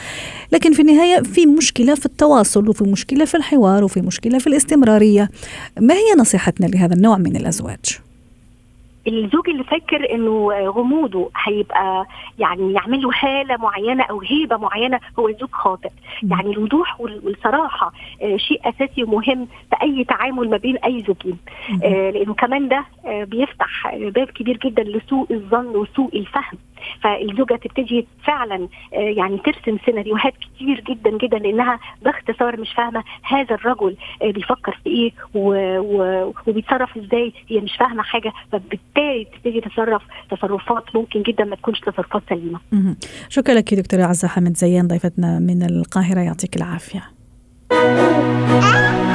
لكن 0.52 0.73
في 0.73 0.83
النهاية 0.83 1.23
في 1.23 1.47
مشكلة 1.47 1.95
في 1.95 2.07
التواصل 2.07 2.69
وفي 2.69 2.85
مشكلة 2.85 3.25
في 3.25 3.37
الحوار 3.37 3.85
وفي 3.85 4.00
مشكلة 4.00 4.38
في 4.38 4.47
الاستمرارية 4.47 5.31
ما 5.81 5.95
هي 5.95 6.14
نصيحتنا 6.19 6.67
لهذا 6.67 6.95
النوع 6.95 7.19
من 7.19 7.37
الأزواج؟ 7.37 7.99
الزوج 9.06 9.49
اللي 9.49 9.64
فاكر 9.64 10.14
إنه 10.14 10.49
غموضه 10.68 11.30
هيبقى 11.44 12.06
يعني 12.38 12.73
يعمل 12.73 13.02
له 13.02 13.12
حالة 13.12 13.56
معينة 13.56 14.04
أو 14.04 14.21
هيبة 14.21 14.56
معينة 14.56 15.00
هو 15.18 15.30
زوج 15.30 15.50
خاطئ. 15.52 15.90
يعني 16.23 16.50
الوضوح 16.50 17.00
والصراحة 17.00 17.92
آه، 18.23 18.37
شيء 18.37 18.61
أساسي 18.68 19.02
ومهم 19.02 19.47
في 19.71 19.76
أي 19.82 20.04
تعامل 20.04 20.50
ما 20.50 20.56
بين 20.56 20.76
أي 20.76 21.02
زوجين. 21.09 21.38
آه، 21.85 22.11
لأنه 22.11 22.35
كمان 22.35 22.68
ده 22.68 22.85
آه، 23.06 23.25
بيفتح 23.25 23.94
باب 23.97 24.26
كبير 24.26 24.56
جدا 24.56 24.82
لسوء 24.82 25.26
الظن 25.32 25.66
وسوء 25.66 26.16
الفهم. 26.18 26.59
فالزوجة 27.02 27.54
تبتدي 27.54 28.06
فعلا 28.24 28.68
يعني 28.92 29.38
ترسم 29.38 29.78
سيناريوهات 29.84 30.34
كتير 30.36 30.80
جدا 30.80 31.10
جدا 31.10 31.38
لأنها 31.38 31.80
باختصار 32.02 32.60
مش 32.60 32.72
فاهمة 32.76 33.04
هذا 33.22 33.54
الرجل 33.54 33.96
بيفكر 34.22 34.80
في 34.84 34.90
إيه 34.90 35.12
وبيتصرف 36.46 36.96
إزاي 36.96 37.32
هي 37.48 37.60
مش 37.60 37.76
فاهمة 37.76 38.02
حاجة 38.02 38.32
فبالتالي 38.52 39.24
تبتدي 39.24 39.60
تتصرف 39.60 40.02
تصرفات 40.30 40.84
ممكن 40.94 41.22
جدا 41.22 41.44
ما 41.44 41.56
تكونش 41.56 41.80
تصرفات 41.80 42.22
سليمة. 42.28 42.60
شكرا 43.28 43.54
لك 43.54 43.74
دكتورة 43.74 44.02
عزة 44.02 44.28
حمد 44.28 44.56
زيان 44.56 44.88
ضيفتنا 44.88 45.38
من 45.38 45.62
القاهرة 45.62 46.20
يعطيك 46.20 46.56
العافية. 46.56 47.02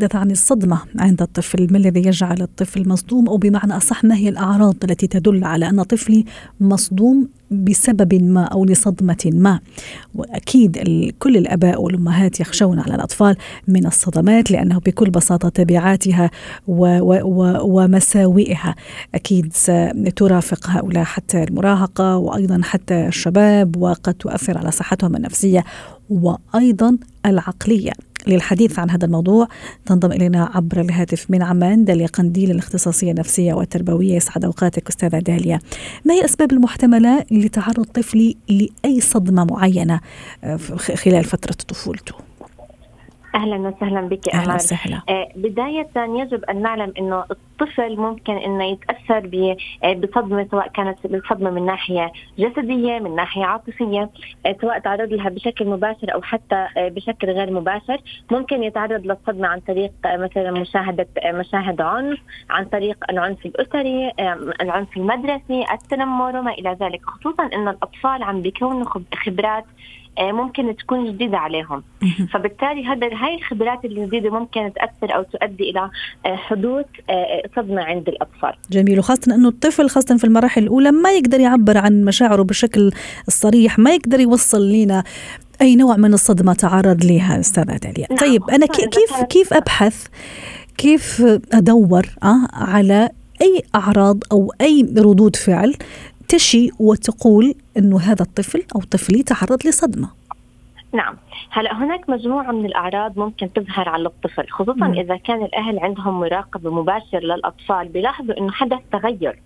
سنتحدث 0.00 0.16
عن 0.16 0.30
الصدمة 0.30 0.80
عند 0.98 1.22
الطفل 1.22 1.66
ما 1.70 1.78
الذي 1.78 2.00
يجعل 2.00 2.42
الطفل 2.42 2.88
مصدوم 2.88 3.28
أو 3.28 3.36
بمعنى 3.36 3.76
أصح 3.76 4.04
ما 4.04 4.14
هي 4.14 4.28
الأعراض 4.28 4.74
التي 4.84 5.06
تدل 5.06 5.44
على 5.44 5.70
أن 5.70 5.82
طفلي 5.82 6.24
مصدوم 6.60 7.28
بسبب 7.50 8.14
ما 8.14 8.44
أو 8.44 8.64
لصدمة 8.64 9.30
ما. 9.34 9.60
وأكيد 10.14 10.78
كل 11.18 11.36
الأباء 11.36 11.82
والأمهات 11.82 12.40
يخشون 12.40 12.78
على 12.78 12.94
الأطفال 12.94 13.36
من 13.68 13.86
الصدمات 13.86 14.50
لأنه 14.50 14.78
بكل 14.78 15.10
بساطة 15.10 15.48
تبعاتها 15.48 16.30
ومساوئها. 17.62 18.74
أكيد 19.14 19.52
سترافق 19.52 20.66
هؤلاء 20.66 21.04
حتى 21.04 21.42
المراهقة 21.42 22.16
وأيضا 22.16 22.60
حتى 22.64 23.06
الشباب 23.06 23.76
وقد 23.76 24.14
تؤثر 24.14 24.58
على 24.58 24.70
صحتهم 24.70 25.16
النفسية 25.16 25.64
وأيضا 26.10 26.98
العقلية. 27.26 27.92
للحديث 28.26 28.78
عن 28.78 28.90
هذا 28.90 29.04
الموضوع. 29.04 29.48
تنضم 29.86 30.12
إلينا 30.12 30.50
عبر 30.54 30.80
الهاتف 30.80 31.26
من 31.30 31.42
عمان 31.42 31.84
داليا 31.84 32.06
قنديل 32.06 32.50
الاختصاصية 32.50 33.10
النفسية 33.10 33.54
والتربوية. 33.54 34.16
يسعد 34.16 34.44
أوقاتك 34.44 34.88
أستاذة 34.88 35.18
داليا. 35.18 35.60
ما 36.04 36.14
هي 36.14 36.18
الأسباب 36.18 36.52
المحتملة 36.52 37.24
لتعرض 37.30 37.84
طفلي 37.84 38.36
لأي 38.48 39.00
صدمة 39.00 39.44
معينة 39.44 40.00
آه، 40.44 40.56
خلال 40.76 41.24
فترة 41.24 41.56
طفولته؟ 41.68 42.29
أهلا 43.34 43.56
وسهلا 43.56 44.00
بك 44.00 44.28
أهلا 44.34 44.54
وسهلا. 44.54 45.02
آه 45.08 45.28
بداية 45.36 45.88
يجب 45.96 46.44
أن 46.44 46.62
نعلم 46.62 46.92
إنه 46.98 47.24
الطفل 47.30 47.96
ممكن 47.96 48.32
انه 48.32 48.64
يتأثر 48.64 49.56
آه، 49.84 49.92
بصدمة 49.94 50.46
سواء 50.50 50.68
كانت 50.68 50.98
الصدمة 51.04 51.50
من 51.50 51.66
ناحية 51.66 52.12
جسدية 52.38 52.98
من 52.98 53.14
ناحية 53.16 53.44
عاطفية 53.44 54.10
آه 54.46 54.56
سواء 54.60 54.78
تعرض 54.78 55.12
لها 55.12 55.28
بشكل 55.28 55.66
مباشر 55.68 56.14
أو 56.14 56.22
حتى 56.22 56.66
بشكل 56.76 57.30
غير 57.30 57.50
مباشر. 57.52 58.00
ممكن 58.30 58.62
يتعرض 58.62 59.06
للصدمة 59.06 59.48
عن 59.48 59.60
طريق 59.60 59.92
مثلا 60.06 60.50
مشاهدة 60.50 61.06
مشاهد 61.26 61.80
عنف 61.80 62.18
عن 62.50 62.64
طريق 62.64 62.96
العنف 63.10 63.46
الأسري 63.46 64.12
العنف 64.60 64.96
المدرسي 64.96 65.64
التنمر 65.72 66.36
وما 66.36 66.50
إلى 66.52 66.76
ذلك. 66.80 67.00
خصوصا 67.04 67.44
إن 67.54 67.68
الأطفال 67.68 68.22
عم 68.22 68.42
بيكونوا 68.42 68.86
خبرات 69.14 69.64
ممكن 70.20 70.76
تكون 70.76 71.12
جديدة 71.12 71.38
عليهم. 71.38 71.82
فبالتالي 72.32 72.86
هذا 72.86 73.06
هاي 73.06 73.34
الخبرات 73.34 73.84
الجديدة 73.84 74.30
ممكن 74.30 74.72
تأثر 74.72 75.16
أو 75.16 75.22
تؤدي 75.22 75.70
إلى 75.70 75.90
آه، 76.26 76.36
حدوث 76.36 76.86
آه، 77.10 77.42
صدمة 77.56 77.82
عند 77.82 78.08
الأطفال. 78.08 78.52
جميل. 78.70 78.98
وخاصة 78.98 79.34
أنه 79.34 79.48
الطفل 79.48 79.88
خاصة 79.88 80.16
في 80.16 80.24
المراحل 80.24 80.62
الأولى 80.62 80.92
ما 80.92 81.12
يقدر 81.12 81.40
يعبر 81.40 81.78
عن 81.78 82.04
مشاعره 82.04 82.42
بشكل 82.42 82.90
الصريح 83.28 83.78
ما 83.78 83.90
يقدر 83.90 84.20
يوصل 84.20 84.72
لنا 84.72 85.04
أي 85.60 85.76
نوع 85.76 85.96
من 85.96 86.14
الصدمة 86.14 86.52
تعرض 86.52 87.04
لها 87.04 87.40
أستاذة 87.40 87.76
داليا 87.76 88.06
نعم. 88.10 88.18
طيب 88.18 88.50
أنا 88.50 88.66
كيف 88.66 89.22
كيف 89.30 89.54
أبحث؟ 89.54 90.06
كيف 90.78 91.22
أدور 91.52 92.06
على 92.52 93.10
أي 93.42 93.62
أعراض 93.74 94.18
أو 94.32 94.52
أي 94.60 94.94
ردود 94.98 95.36
فعل 95.36 95.74
تشي 96.30 96.70
وتقول 96.78 97.54
إنه 97.76 98.00
هذا 98.00 98.22
الطفل 98.22 98.62
أو 98.76 98.80
طفلي 98.80 99.22
تعرض 99.22 99.66
لصدمة. 99.66 100.08
نعم. 100.92 101.16
هلا 101.50 101.84
هناك 101.84 102.10
مجموعة 102.10 102.52
من 102.52 102.66
الأعراض 102.66 103.18
ممكن 103.18 103.52
تظهر 103.52 103.88
على 103.88 104.06
الطفل 104.06 104.48
خصوصا 104.48 104.86
م. 104.88 104.92
إذا 104.92 105.16
كان 105.16 105.42
الأهل 105.42 105.78
عندهم 105.78 106.20
مراقبة 106.20 106.70
مباشرة 106.70 107.18
للأطفال 107.18 107.88
بيلاحظوا 107.88 108.38
إنه 108.38 108.52
حدث 108.52 108.78
تغير. 108.92 109.38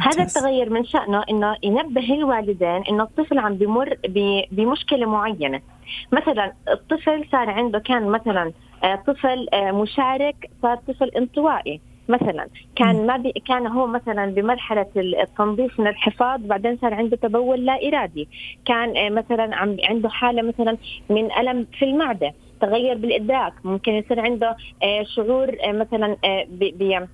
هذا 0.00 0.22
التغير 0.22 0.70
من 0.70 0.84
شأنه 0.84 1.24
إنه 1.30 1.56
ينبه 1.62 2.14
الوالدين 2.14 2.82
إنه 2.90 3.02
الطفل 3.02 3.38
عم 3.38 3.54
بمر 3.54 3.96
بمشكلة 4.50 5.06
معينة. 5.06 5.60
مثلا 6.12 6.52
الطفل 6.68 7.24
صار 7.32 7.50
عنده 7.50 7.78
كان 7.78 8.06
مثلا 8.06 8.52
آه، 8.84 9.02
طفل 9.06 9.48
آه، 9.52 9.70
مشارك 9.70 10.50
صار 10.62 10.76
طفل 10.88 11.08
انطوائي. 11.08 11.80
مثلا. 12.08 12.48
كان 12.76 13.06
ما 13.06 13.16
بي 13.16 13.32
كان 13.32 13.66
هو 13.66 13.86
مثلا 13.86 14.26
بمرحلة 14.26 14.86
التنظيف 14.96 15.80
من 15.80 15.86
الحفاظ 15.86 16.40
بعدين 16.40 16.76
صار 16.76 16.94
عنده 16.94 17.16
تبول 17.16 17.66
لا 17.66 17.88
إرادي. 17.88 18.28
كان 18.64 18.96
آه، 18.96 19.08
مثلا 19.08 19.56
عم 19.56 19.76
عنده 19.84 20.08
حالة 20.08 20.42
مثلا 20.42 20.76
من 21.10 21.32
ألم 21.32 21.66
في 21.78 21.84
المعدة 21.84 22.34
تغير 22.60 22.96
بالإدراك. 22.96 23.52
ممكن 23.64 23.92
يصير 23.92 24.20
عنده 24.20 24.56
آه، 24.82 25.02
شعور 25.02 25.56
آه، 25.64 25.72
مثلا 25.72 26.16
ب 26.50 27.08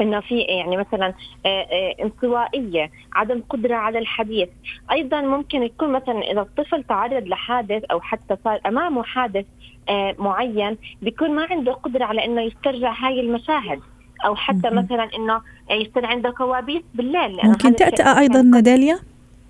إنه 0.00 0.20
في 0.20 0.40
يعني 0.40 0.76
مثلا 0.76 1.14
انطوائية 2.02 2.90
عدم 3.12 3.42
قدرة 3.50 3.74
على 3.74 3.98
الحديث. 3.98 4.48
أيضا 4.92 5.20
ممكن 5.20 5.62
يكون 5.62 5.92
مثلا 5.92 6.18
إذا 6.18 6.40
الطفل 6.40 6.82
تعرض 6.82 7.26
لحادث 7.26 7.84
أو 7.84 8.00
حتى 8.00 8.36
صار 8.44 8.60
أمامه 8.66 9.02
حادث 9.02 9.44
معين 10.18 10.78
بيكون 11.02 11.30
ما 11.30 11.46
عنده 11.50 11.72
قدرة 11.72 12.04
على 12.04 12.24
إنه 12.24 12.42
يسترجع 12.42 12.92
هاي 12.92 13.20
المشاهد. 13.20 13.80
أو 14.24 14.36
حتى 14.36 14.70
مثلا 14.70 15.08
إنه 15.16 15.40
يصير 15.70 16.06
عنده 16.06 16.30
كوابيس 16.30 16.82
بالليل 16.94 17.38
ممكن 17.44 17.76
تأتأة 17.76 18.18
أيضا 18.18 18.60
داليا؟ 18.60 18.98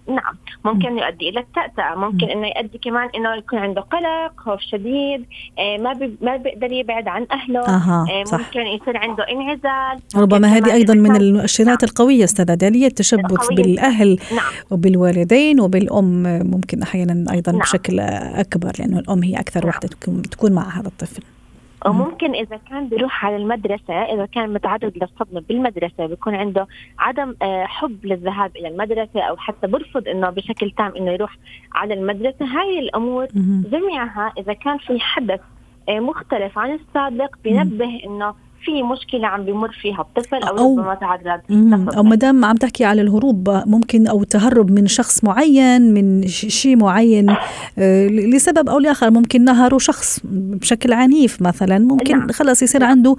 نعم 0.09 0.35
ممكن 0.65 0.99
يؤدي 0.99 1.29
إلى 1.29 1.41
التأتأة 1.41 1.95
ممكن 1.95 2.31
إنه 2.31 2.47
يؤدي 2.47 2.79
كمان 2.79 3.09
إنه 3.17 3.35
يكون 3.35 3.59
عنده 3.59 3.81
قلق 3.81 4.33
خوف 4.37 4.61
شديد 4.61 5.25
آه 5.59 5.77
ما 5.77 5.93
بي 5.93 6.17
ما 6.23 6.37
بيقدر 6.37 6.73
يبعد 6.73 7.09
عن 7.09 7.27
أهله 7.33 7.61
آه 7.61 8.25
صح. 8.25 8.39
ممكن 8.39 8.61
يصير 8.61 8.97
عنده 8.97 9.25
انعزال 9.31 10.03
ربما 10.17 10.49
هذه 10.49 10.73
أيضا 10.73 10.95
من 10.95 11.17
المؤشرات 11.17 11.69
نعم. 11.69 11.79
القوية 11.83 12.25
أستاذة 12.25 12.55
داليا 12.55 12.87
التشبث 12.87 13.33
القوية. 13.33 13.57
بالأهل 13.57 14.19
نعم. 14.35 14.53
وبالوالدين 14.71 15.61
وبالأم 15.61 16.23
ممكن 16.51 16.83
أحيانا 16.83 17.33
أيضا 17.33 17.53
نعم. 17.53 17.61
بشكل 17.61 18.01
أكبر 18.01 18.73
لأنه 18.79 18.99
الأم 18.99 19.23
هي 19.23 19.41
أكثر 19.41 19.61
نعم. 19.61 19.69
وحدة 19.69 19.89
تكون 20.31 20.53
مع 20.53 20.79
هذا 20.79 20.89
الطفل 20.89 21.23
وممكن 21.87 22.35
إذا 22.35 22.56
كان 22.71 22.88
بيروح 22.88 23.25
على 23.26 23.37
المدرسة 23.37 23.95
إذا 23.95 24.26
كان 24.26 24.52
متعرض 24.52 24.92
للصدمة 24.97 25.42
بالمدرسة 25.49 26.06
بيكون 26.06 26.35
عنده 26.35 26.66
عدم 26.99 27.35
آه، 27.42 27.64
حب 27.64 28.06
للذهاب 28.06 28.56
إلى 28.56 28.68
المدرسة 28.68 29.21
أو 29.21 29.37
حتى 29.37 29.66
برفض 29.66 30.09
إنه 30.09 30.30
بشكل 30.30 30.71
تام 30.71 30.97
إنه 30.97 31.11
يروح 31.11 31.37
على 31.75 31.95
المدرسة. 31.95 32.45
هاي 32.45 32.78
الأمور 32.78 33.26
جميعها 33.71 34.33
إذا 34.38 34.52
كان 34.52 34.78
في 34.78 35.00
حدث 35.00 35.40
آه، 35.88 36.00
مختلف 36.00 36.59
عن 36.59 36.73
السابق 36.73 37.37
بينبه 37.45 38.00
إنه 38.06 38.35
في 38.65 38.83
مشكلة 38.83 39.27
عم 39.27 39.45
بمر 39.45 39.73
فيها 39.83 40.01
الطفل 40.01 40.43
أو, 40.43 40.59
أو 40.59 40.79
ربما 40.79 40.95
تعرض 40.95 41.41
أو 41.97 42.03
ما 42.03 42.17
دام 42.17 42.45
عم 42.45 42.57
تحكي 42.57 42.85
على 42.85 43.03
الهروب 43.03 43.63
ممكن 43.67 44.07
أو 44.07 44.23
تهرب 44.25 44.71
من 44.71 44.87
شخص 44.87 45.25
معين 45.25 45.95
من 45.95 46.27
شيء 46.27 46.77
معين 46.77 47.37
آه، 47.79 48.07
لسبب 48.07 48.69
أو 48.69 48.79
لآخر. 48.79 49.11
ممكن 49.11 49.45
نهره 49.45 49.79
شخص 49.79 50.21
بشكل 50.25 50.93
عنيف 50.93 51.43
مثلا. 51.43 51.79
ممكن 51.79 52.19
نعم. 52.19 52.33
خلاص 52.33 52.63
يصير 52.63 52.85
عنده 52.85 53.17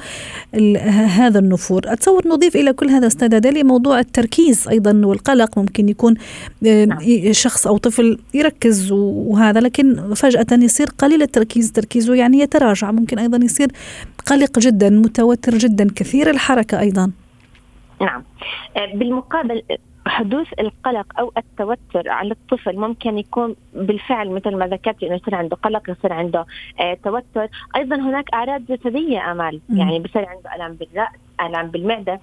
هذا 0.89 1.39
النفور. 1.39 1.82
أتصور 1.86 2.27
نضيف 2.27 2.56
إلى 2.56 2.74
كل 2.74 2.89
هذا 2.89 3.08
استاذه 3.08 3.38
دالي 3.38 3.63
موضوع 3.63 4.00
التركيز 4.00 4.67
أيضا 4.67 5.01
والقلق. 5.06 5.58
ممكن 5.58 5.89
يكون 5.89 6.15
آه، 6.67 6.86
نعم. 6.86 7.00
شخص 7.32 7.67
أو 7.67 7.77
طفل 7.77 8.20
يركز 8.34 8.91
وهذا 8.91 9.60
لكن 9.60 10.13
فجأة 10.13 10.48
يصير 10.51 10.88
قليل 10.98 11.22
التركيز. 11.22 11.72
تركيزه 11.72 12.15
يعني 12.15 12.39
يتراجع. 12.39 12.91
ممكن 12.91 13.20
أيضا 13.20 13.46
يصير 13.46 13.67
قلق 14.27 14.60
جدا 14.60 14.89
متوتر 14.89 15.57
جدا 15.57 15.88
كثير 15.96 16.29
الحركة 16.29 16.79
أيضا. 16.79 17.12
نعم. 18.01 18.24
آه، 18.77 18.96
بالمقابل 18.96 19.62
حدوث 20.07 20.48
القلق 20.60 21.19
أو 21.19 21.31
التوتر 21.38 22.10
على 22.10 22.31
الطفل 22.31 22.75
ممكن 22.79 23.17
يكون 23.17 23.55
بالفعل 23.74 24.29
مثل 24.29 24.55
ما 24.55 24.67
ذكرت 24.67 25.03
إنه 25.03 25.15
يصير 25.15 25.36
عنده 25.36 25.55
قلق 25.55 25.89
يصير 25.89 26.13
عنده 26.13 26.46
آه 26.79 26.98
توتر. 27.03 27.48
أيضا 27.75 27.96
هناك 27.96 28.25
أعراض 28.34 28.62
جسدية 28.69 29.31
آمال. 29.31 29.62
يعني 29.69 30.00
بصير 30.00 30.25
عنده 30.25 30.55
الام 30.55 30.74
بالرأس 30.74 31.10
الام 31.41 31.67
بالمعدة. 31.67 32.19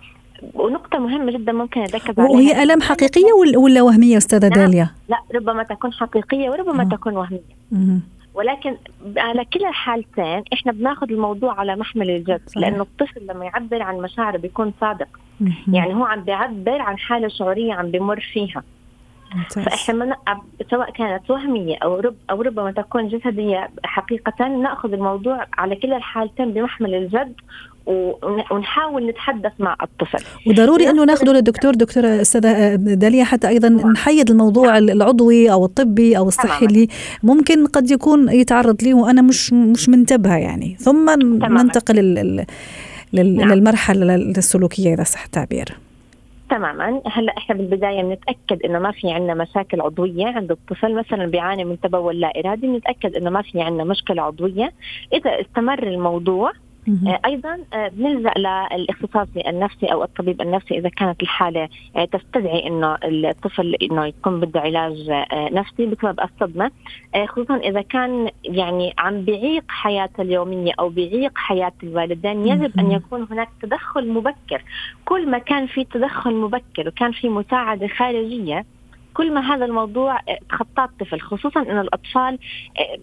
ونقطة 0.54 0.98
مهمة 0.98 1.32
جدا 1.32 1.52
ممكن 1.52 1.80
أركز 1.80 2.18
عليها. 2.18 2.30
وهي 2.30 2.62
ألم 2.62 2.80
حقيقية 2.82 3.32
ولا 3.56 3.82
وهمية 3.82 4.16
أستاذة 4.16 4.48
داليا؟ 4.48 4.90
لا 5.08 5.18
ربما 5.34 5.62
تكون 5.62 5.92
حقيقية 5.92 6.50
وربما 6.50 6.82
آه. 6.82 6.88
تكون 6.96 7.16
وهمية. 7.16 7.54
مم. 7.72 8.00
ولكن 8.34 8.76
على 9.16 9.44
كلا 9.44 9.68
الحالتين 9.68 10.44
إحنا 10.52 10.72
بناخذ 10.72 11.12
الموضوع 11.12 11.60
على 11.60 11.76
محمل 11.76 12.10
الجد. 12.10 12.40
لأنه 12.56 12.82
الطفل 12.82 13.26
لما 13.26 13.44
يعبر 13.44 13.82
عن 13.82 13.96
مشاعره 13.96 14.36
بيكون 14.36 14.72
صادق. 14.80 15.08
يعني 15.72 15.94
هو 15.94 16.04
عم 16.04 16.24
بيعبر 16.24 16.80
عن 16.80 16.98
حالة 16.98 17.28
شعورية 17.28 17.72
عم 17.72 17.90
بمر 17.90 18.20
فيها. 18.32 18.62
فإحنا 19.50 20.16
سواء 20.70 20.90
كانت 20.90 21.30
وهمية 21.30 21.76
أو 21.82 22.00
رب 22.00 22.16
أو 22.30 22.42
ربما 22.42 22.72
تكون 22.72 23.08
جسدية 23.08 23.68
حقيقة 23.84 24.48
نأخذ 24.48 24.92
الموضوع 24.92 25.46
على 25.58 25.76
كلا 25.76 25.96
الحالتين 25.96 26.52
بمحمل 26.52 26.94
الجد 26.94 27.34
ونحاول 27.86 29.06
نتحدث 29.06 29.52
مع 29.58 29.76
الطفل. 29.82 30.24
وضروري 30.46 30.90
إنه 30.90 31.04
ناخذه 31.04 31.30
للدكتور 31.30 31.74
دكتورة 31.74 32.20
أستاذة 32.20 32.74
داليا 32.74 33.24
حتى 33.24 33.48
أيضا 33.48 33.68
نحيد 33.68 34.30
الموضوع 34.30 34.78
العضوي 34.78 35.52
أو 35.52 35.64
الطبي 35.64 36.18
أو 36.18 36.28
الصحي 36.28 36.66
اللي 36.66 36.88
ممكن 37.22 37.66
قد 37.66 37.90
يكون 37.90 38.28
يتعرض 38.28 38.82
لي 38.82 38.94
وأنا 38.94 39.22
مش 39.22 39.52
مش 39.52 39.88
منتبهة 39.88 40.36
يعني. 40.36 40.76
ثم 40.78 41.14
تماما. 41.14 41.62
ننتقل 41.62 41.94
لل 41.94 42.44
نعم. 43.12 43.52
للمرحلة 43.52 44.14
السلوكيه 44.14 44.94
إذا 44.94 45.02
صح 45.04 45.24
التعبير. 45.24 45.76
تماما. 46.50 47.02
هلأ 47.06 47.34
إحنا 47.38 47.54
بالبداية 47.54 48.02
بنتاكد 48.02 48.62
إنه 48.64 48.78
ما 48.78 48.90
في 48.92 49.10
عندنا 49.10 49.34
مشاكل 49.34 49.80
عضوية 49.80 50.26
عند 50.26 50.50
الطفل. 50.50 50.94
مثلا 50.94 51.26
بيعاني 51.26 51.64
من 51.64 51.80
تبول 51.80 52.20
لا 52.20 52.32
إرادي 52.40 52.66
بنتاكد 52.66 53.16
إنه 53.16 53.30
ما 53.30 53.42
في 53.42 53.60
عندنا 53.60 53.84
مشكلة 53.84 54.22
عضوية. 54.22 54.72
إذا 55.12 55.40
استمر 55.40 55.82
الموضوع 55.82 56.50
آه، 56.50 56.63
أيضا 57.26 57.58
آه، 57.72 57.88
بنلجأ 57.88 58.32
للاختصاصي 58.36 59.48
النفسي 59.48 59.86
أو 59.86 60.04
الطبيب 60.04 60.40
النفسي 60.40 60.78
إذا 60.78 60.88
كانت 60.88 61.22
الحالة 61.22 61.68
آه، 61.96 62.04
تستدعي 62.04 62.66
إنه 62.66 62.98
الطفل 63.04 63.74
إنه 63.74 64.06
يكون 64.06 64.40
بده 64.40 64.60
علاج 64.60 65.10
نفسي 65.32 65.86
بسبب 65.86 66.20
الصدمة. 66.20 66.70
خصوصا 67.26 67.56
إذا 67.56 67.82
كان 67.82 68.30
يعني 68.44 68.94
عم 68.98 69.22
بيعيق 69.22 69.64
حياته 69.68 70.22
اليومية 70.22 70.72
أو 70.80 70.88
بيعيق 70.88 71.32
حياة 71.34 71.72
الوالدين 71.82 72.48
يجب 72.48 72.78
أن 72.78 72.90
يكون 72.90 73.26
هناك 73.30 73.48
تدخل 73.62 74.08
مبكر. 74.08 74.62
كل 75.04 75.30
ما 75.30 75.38
كان 75.38 75.66
في 75.66 75.84
تدخل 75.84 76.34
مبكر 76.34 76.88
وكان 76.88 77.12
في 77.12 77.28
مساعدة 77.28 77.86
خارجية 77.86 78.64
كل 79.14 79.34
ما 79.34 79.54
هذا 79.54 79.64
الموضوع 79.64 80.20
تخطاه 80.50 80.84
الطفل 80.84 81.20
خصوصا 81.20 81.62
إنه 81.62 81.80
الأطفال 81.80 82.38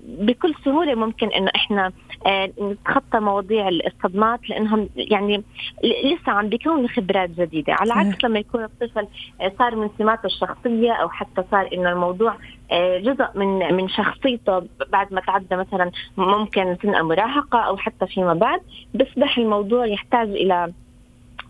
بكل 0.05 0.53
سهولة 0.65 0.95
ممكن 0.95 1.27
إنه 1.27 1.51
إحنا 1.55 1.91
آه، 2.25 2.49
نتخطى 2.61 3.19
مواضيع 3.19 3.69
الصدمات 3.69 4.49
لأنهم 4.49 4.89
يعني 4.95 5.43
لسه 5.83 6.31
عم 6.31 6.49
بيكونوا 6.49 6.87
خبرات 6.87 7.29
جديدة. 7.29 7.73
على 7.73 7.93
عكس 7.93 8.23
لما 8.23 8.39
يكون 8.39 8.63
الطفل 8.63 9.07
آه، 9.41 9.51
صار 9.59 9.75
من 9.75 9.89
سماته 9.97 10.25
الشخصية 10.25 10.91
أو 10.91 11.09
حتى 11.09 11.43
صار 11.51 11.69
إنه 11.73 11.91
الموضوع 11.91 12.35
آه، 12.71 12.97
جزء 12.97 13.27
من 13.35 13.73
من 13.73 13.89
شخصيته 13.89 14.67
بعد 14.91 15.13
ما 15.13 15.21
تعدى 15.21 15.55
مثلا 15.55 15.91
ممكن 16.17 16.77
سن 16.81 16.95
المراهقة 16.95 17.59
أو 17.59 17.77
حتى 17.77 18.07
فيما 18.07 18.33
بعد 18.33 18.61
بيصبح 18.93 19.37
الموضوع 19.37 19.85
يحتاج 19.85 20.29
إلى 20.29 20.73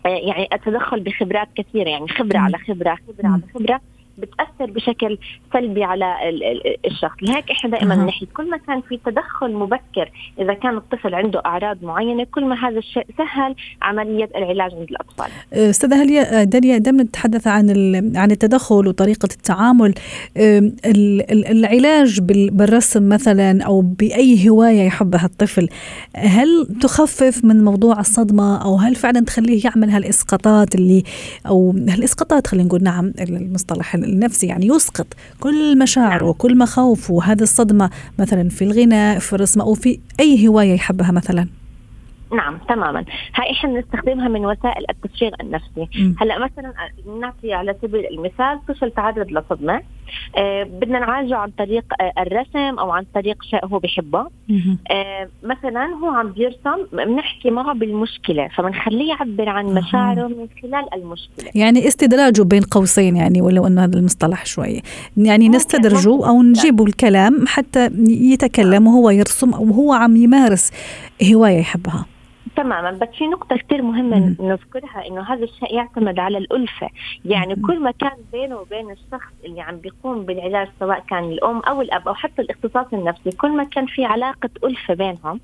يعني 0.04 0.48
التدخل 0.52 1.00
بخبرات 1.00 1.48
كثيرة 1.56 1.88
يعني 1.88 2.08
خبرة 2.08 2.38
على 2.38 2.58
خبرة 2.58 2.98
خبرة 3.08 3.28
على 3.28 3.42
خبرة. 3.54 3.80
بتأثر 4.18 4.70
بشكل 4.72 5.18
سلبي 5.52 5.84
على 5.84 6.14
الشخص. 6.86 7.16
لهيك 7.22 7.50
إحنا 7.50 7.70
دائما. 7.70 7.94
نحكي 7.96 8.26
كل 8.26 8.50
ما 8.50 8.56
كان 8.56 8.80
في 8.88 8.98
تدخل 9.06 9.52
مبكر 9.52 10.10
إذا 10.38 10.54
كان 10.54 10.76
الطفل 10.76 11.14
عنده 11.14 11.42
أعراض 11.46 11.84
معينة 11.84 12.24
كل 12.24 12.44
ما 12.44 12.68
هذا 12.68 12.78
الشيء 12.78 13.06
سهل 13.18 13.54
عملية 13.82 14.28
العلاج 14.36 14.74
عند 14.74 14.90
الأطفال. 14.90 15.26
أستاذة 15.52 16.02
هليا 16.02 16.44
داليا 16.44 16.78
دائما 16.78 17.02
نتحدث 17.02 17.46
عن 17.46 17.70
عن 18.16 18.30
التدخل 18.30 18.88
وطريقة 18.88 19.28
التعامل. 19.32 19.94
العلاج 21.50 22.20
بالرسم 22.52 23.08
مثلا 23.08 23.62
أو 23.62 23.80
بأي 23.80 24.48
هواية 24.48 24.82
يحبها 24.82 25.24
الطفل 25.24 25.68
هل 26.16 26.68
تخفف 26.80 27.44
من 27.44 27.64
موضوع 27.64 28.00
الصدمة؟ 28.00 28.64
أو 28.64 28.76
هل 28.76 28.94
فعلا 28.94 29.20
تخليه 29.20 29.60
يعمل 29.64 29.90
هالإسقاطات 29.90 30.74
اللي 30.74 31.02
أو 31.46 31.70
هالإسقاطات 31.70 32.46
خلينا 32.46 32.66
نقول 32.66 32.82
نعم 32.82 33.12
المصطلح 33.20 33.94
النفسي 34.04 34.46
يعني 34.46 34.66
يسقط 34.66 35.06
كل 35.40 35.78
مشاعره 35.78 36.24
وكل 36.24 36.58
مخاوفه 36.58 37.14
وهذه 37.14 37.42
الصدمة 37.42 37.90
مثلا 38.18 38.48
في 38.48 38.64
الغناء 38.64 39.18
في 39.18 39.32
الرسم 39.32 39.60
أو 39.60 39.74
في 39.74 39.98
أي 40.20 40.48
هواية 40.48 40.74
يحبها 40.74 41.12
مثلا. 41.12 41.48
نعم 42.32 42.58
تماما. 42.68 43.04
هاي 43.34 43.50
إحنا 43.50 43.70
بنستخدمها 43.70 44.28
من 44.28 44.46
وسائل 44.46 44.84
التفريغ 44.90 45.32
النفسي. 45.40 46.14
هلأ 46.20 46.38
مثلا 46.38 46.72
نعطي 47.20 47.52
على 47.52 47.76
سبيل 47.82 48.06
المثال 48.06 48.60
طفل 48.68 48.90
تعرض 48.90 49.26
لصدمة. 49.30 49.82
بدنا 50.64 50.98
نعالجه 50.98 51.36
عن 51.36 51.50
طريق 51.58 51.84
آه 52.00 52.22
الرسم 52.22 52.78
أو 52.78 52.90
عن 52.90 53.04
طريق 53.14 53.42
شيء 53.42 53.66
هو 53.66 53.78
بحبه 53.78 54.26
آه 54.90 55.28
مثلا 55.42 55.86
هو 56.02 56.08
عم 56.08 56.32
بيرسم 56.32 56.86
بنحكي 56.92 57.50
معه 57.50 57.74
بالمشكلة 57.74 58.48
فبنخليه 58.48 59.08
يعبر 59.08 59.48
عن 59.48 59.66
مشاعره 59.66 60.26
من 60.26 60.46
خلال 60.62 60.94
المشكلة. 60.94 61.50
يعني 61.54 61.88
استدراجه 61.88 62.42
بين 62.42 62.62
قوسين 62.62 63.16
يعني 63.16 63.40
ولو 63.42 63.66
إنه 63.66 63.84
هذا 63.84 63.98
المصطلح 63.98 64.46
شوي. 64.46 64.82
يعني 65.16 65.48
نستدرجه 65.48 66.28
أو 66.28 66.42
نجيبه 66.42 66.84
الكلام 66.84 67.44
حتى 67.46 67.90
يتكلم 68.08 68.86
وهو 68.86 69.10
يرسم 69.10 69.52
وهو 69.52 69.92
عم 69.92 70.16
يمارس 70.16 70.70
هواية 71.32 71.58
يحبها. 71.58 72.06
تماما 72.56 72.90
بس 72.90 73.08
في 73.18 73.26
نقطة 73.26 73.56
كثير 73.56 73.82
مهمة. 73.82 74.36
نذكرها 74.40 75.06
إنه 75.08 75.22
هذا 75.22 75.44
الشيء 75.44 75.74
يعتمد 75.74 76.18
على 76.18 76.38
الألفة، 76.38 76.88
يعني. 77.24 77.56
كل 77.56 77.80
ما 77.80 77.90
كان 77.90 78.16
بينه 78.32 78.56
وبين 78.56 78.90
الشخص 78.90 79.32
اللي 79.44 79.60
عم 79.60 79.76
بيقوم 79.76 80.24
بالعلاج 80.24 80.68
سواء 80.80 81.04
كان 81.10 81.24
الأم 81.24 81.58
أو 81.58 81.82
الأب 81.82 82.08
أو 82.08 82.14
حتى 82.14 82.42
الاختصاص 82.42 82.86
النفسي، 82.92 83.30
كل 83.30 83.50
ما 83.56 83.64
كان 83.64 83.86
في 83.86 84.04
علاقة 84.04 84.50
ألفة 84.64 84.94
بينهم، 84.94 85.40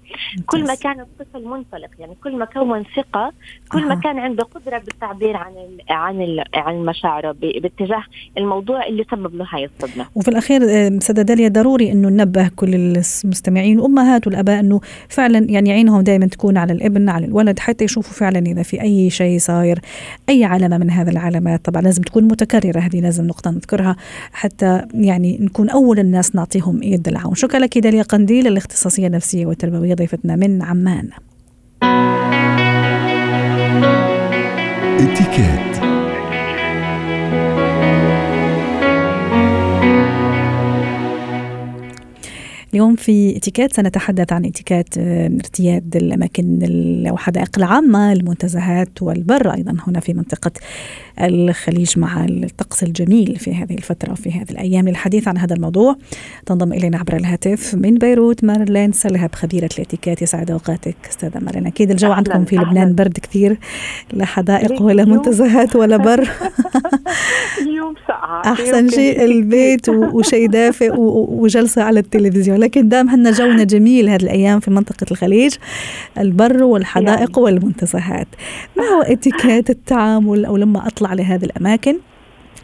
كل 0.47 0.67
ما 0.67 0.75
كان 0.75 1.01
الطفل 1.01 1.45
منطلق، 1.45 1.91
يعني 1.99 2.15
كل 2.25 2.37
ما 2.37 2.45
كون 2.45 2.83
ثقة، 2.97 3.33
كل 3.73 3.89
ما 3.89 3.95
كان 3.95 4.19
عنده 4.19 4.45
قدرة 4.45 4.79
بالتعبير 4.79 5.37
عن 5.37 5.53
ال 5.53 5.81
عن 5.91 6.23
ال 6.23 6.45
عن 6.55 6.85
مشاعره 6.85 7.33
باتجاه 7.33 8.05
الموضوع 8.39 8.87
اللي 8.87 9.05
سبب 9.11 9.35
له 9.35 9.47
هاي 9.51 9.65
الصدمة. 9.65 10.07
وفي 10.15 10.29
الأخير 10.29 10.61
سيدة 11.01 11.23
داليا 11.23 11.49
ضروري 11.49 11.93
إنه 11.93 12.09
ننبه 12.09 12.51
كل 12.57 12.75
المستمعين 12.75 13.79
الأمهات 13.79 14.27
والآباء 14.27 14.61
إنه 14.61 14.81
فعلا 15.09 15.39
يعني 15.51 15.73
عينهم 15.73 16.01
دائما 16.01 16.27
تكون 16.27 16.57
على 16.57 16.73
الابن 16.73 16.98
الابن 16.99 17.09
على 17.09 17.27
الولد 17.27 17.59
حتى 17.59 17.85
يشوفوا 17.85 18.13
فعلا 18.13 18.39
إذا 18.39 18.63
في 18.63 18.83
أي 18.83 19.11
شيء 19.11 19.39
صاير 19.39 19.81
أي 20.29 20.45
علامة 20.45 20.79
من 20.79 20.91
هذه 20.91 21.09
العلامات. 21.09 21.65
طبعا 21.65 21.83
لازم 21.83 22.03
تكون 22.03 22.25
متكررة 22.25 22.81
هذه 22.81 23.01
لازم 23.01 23.27
نقطة 23.27 23.51
نذكرها 23.51 23.97
حتى 24.33 24.83
يعني 24.95 25.39
نكون 25.41 25.71
أول 25.71 25.99
الناس 25.99 26.35
نعطيهم 26.35 26.83
يد 26.83 27.09
العون. 27.09 27.35
شكرا 27.35 27.61
لك 27.61 27.79
داليا 27.79 28.03
قنديل 28.03 28.47
الاختصاصية 28.47 29.07
النفسية 29.07 29.47
والتربوية 29.47 29.95
ضيفتنا 29.95 30.37
من 30.37 30.63
عمان. 30.63 31.09
اتكات. 35.01 35.78
اليوم 42.75 42.97
في 42.97 43.37
اتيكيت 43.37 43.73
سنتحدث 43.73 44.33
عن 44.33 44.45
اتيكيت 44.45 44.99
آه، 44.99 45.27
ارتياد 45.27 45.97
الأماكن 45.97 46.59
الحدائق 46.63 47.51
العامة 47.59 48.13
المنتزهات 48.13 49.03
والبر 49.03 49.55
أيضا 49.55 49.77
هنا 49.87 50.01
في 50.01 50.15
منطقة 50.15 50.51
الخليج 51.21 51.99
مع 51.99 52.25
الطقس 52.25 52.83
الجميل 52.83 53.37
في 53.37 53.55
هذه 53.55 53.75
الفترة 53.75 54.13
وفي 54.13 54.31
هذه 54.31 54.51
الأيام 54.51 54.89
للحديث 54.89 55.29
عن 55.29 55.39
هذا 55.39 55.55
الموضوع. 55.55 55.97
تنضم 56.47 56.73
إلينا 56.73 56.99
عبر 56.99 57.17
الهاتف 57.17 57.75
من 57.75 57.95
بيروت 57.95 58.45
مارلين 58.45 58.93
سلهب 58.93 59.35
خبيرة 59.35 59.69
الاتيكيت. 59.79 60.23
يسعد 60.23 60.51
أوقاتك 60.51 60.97
أستاذة 61.11 61.39
مارلين. 61.39 61.67
أكيد 61.67 61.91
الجو 61.91 62.13
عندكم 62.13 62.45
في 62.45 62.57
لبنان 62.57 62.95
برد 62.95 63.19
كثير 63.19 63.59
لا 64.13 64.25
حدائق 64.25 64.83
ولا 64.83 65.05
منتزهات 65.13 65.77
ولا 65.77 65.97
بر. 65.97 66.29
اليوم 67.63 67.95
ساعه 68.09 68.53
أحسن 68.53 68.89
شيء 68.89 69.25
البيت 69.25 69.89
وشيء 69.89 70.49
دافئ 70.49 70.93
وجلسة 70.99 71.83
على 71.83 72.01
التلفزيون. 72.01 72.58
لكن 72.59 72.89
دام 72.89 73.09
هنا 73.09 73.31
جونا 73.31 73.65
جميل 73.75 74.09
هذه 74.09 74.23
الأيام 74.23 74.61
في 74.61 74.71
منطقة 74.71 75.07
الخليج 75.11 75.57
البر 76.19 76.63
والحدائق 76.63 77.19
يعني. 77.19 77.33
والمنتزهات. 77.45 78.29
ما 78.77 78.85
هو 78.85 79.03
اتيكيت 79.03 79.71
التعامل 79.71 80.45
أو 80.45 80.57
لما 80.57 80.87
أطلع 80.87 81.13
لهذه 81.13 81.45
الأماكن؟ 81.45 81.99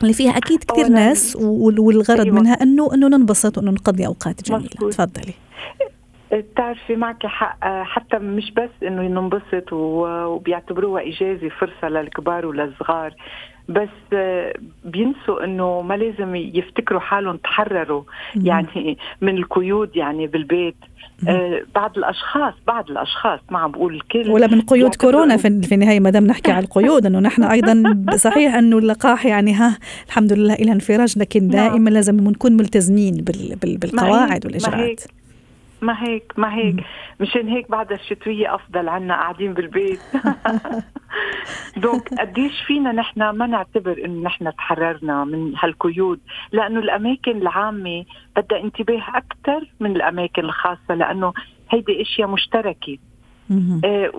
اللي 0.03 0.13
فيها 0.13 0.37
أكيد 0.37 0.65
كثير 0.65 0.89
ناس 0.89 1.37
والغرض 1.37 2.25
أيوة. 2.25 2.41
منها 2.41 2.63
انه 2.63 2.95
أنه 2.95 3.09
ننبسط 3.09 3.59
وأنه 3.59 3.71
نقضي 3.71 4.07
أوقات 4.07 4.43
جميلة. 4.43 4.69
تفضلي. 4.91 5.35
بتعرفي 6.33 6.97
معك 6.97 7.27
حق 7.27 7.59
حتى 7.63 8.19
مش 8.19 8.51
بس 8.51 8.71
إنه 8.83 9.03
ننبسط 9.03 9.73
وبيعتبروها 9.73 11.03
اجازه 11.03 11.49
فرصة 11.49 11.89
للكبار 11.89 12.47
وللصغار. 12.47 13.15
بس 13.69 14.19
بينسوا 14.85 15.45
إنه 15.45 15.83
ما 15.83 15.95
لازم 15.95 16.35
يفتكروا 16.35 17.01
حالهم 17.01 17.37
تحرروا 17.37 18.03
يعني 18.37 18.99
من 19.21 19.37
القيود 19.37 19.97
يعني 19.97 20.27
بالبيت. 20.27 20.77
آه 21.29 21.63
بعض 21.75 21.99
الأشخاص 21.99 22.55
بعض 22.67 22.91
الأشخاص 22.91 23.41
ما 23.51 23.59
عم 23.59 23.71
بقول 23.71 23.95
الكل. 23.95 24.31
ولا 24.31 24.47
من 24.47 24.61
قيود 24.61 24.95
كورونا 24.95 25.37
في, 25.37 25.63
في 25.63 25.75
النهاية 25.75 26.01
ما 26.01 26.11
دام 26.11 26.27
نحكي 26.27 26.53
على 26.53 26.65
القيود 26.65 27.07
إنه 27.07 27.19
نحن 27.21 27.43
أيضا 27.43 27.83
صحيح 28.17 28.55
إنه 28.55 28.79
اللقاح 28.79 29.27
يعني 29.27 29.55
ها 29.55 29.79
الحمد 30.07 30.33
لله 30.33 30.55
إلى 30.55 30.73
انفراج 30.73 31.19
لكن 31.19 31.49
نعم. 31.49 31.51
دائما 31.51 31.91
لازم 31.91 32.17
نكون 32.17 32.53
ملتزمين 32.53 33.25
بالقواعد 33.63 34.47
والإجراءات. 34.47 35.01
ما 35.85 36.03
هيك 36.03 36.33
ما 36.37 36.55
هيك. 36.55 36.77
مشان 37.21 37.49
هيك 37.49 37.71
بعد 37.71 37.93
الشتوية 37.93 38.55
أفضل 38.55 38.89
عنا 38.89 39.15
قاعدين 39.15 39.55
بالبيت. 39.55 40.01
دونك 41.83 42.09
قديش 42.21 42.63
فينا 42.67 42.93
نحن 42.93 43.31
ما 43.31 43.47
نعتبر 43.47 44.05
إنه 44.05 44.23
نحن 44.23 44.53
تحررنا 44.57 45.25
من 45.25 45.55
هالقيود؟ 45.57 46.21
لأنه 46.53 46.81
الأماكن 46.81 47.37
العامة 47.37 48.05
بدها 48.37 48.61
انتباه 48.61 49.03
أكثر 49.15 49.69
من 49.81 49.97
الأماكن 49.97 50.45
الخاصة 50.45 50.95
لأنه 50.95 51.33
هيدي 51.71 52.03
أشياء 52.03 52.29
مشتركة. 52.29 52.99
آه 53.85 54.11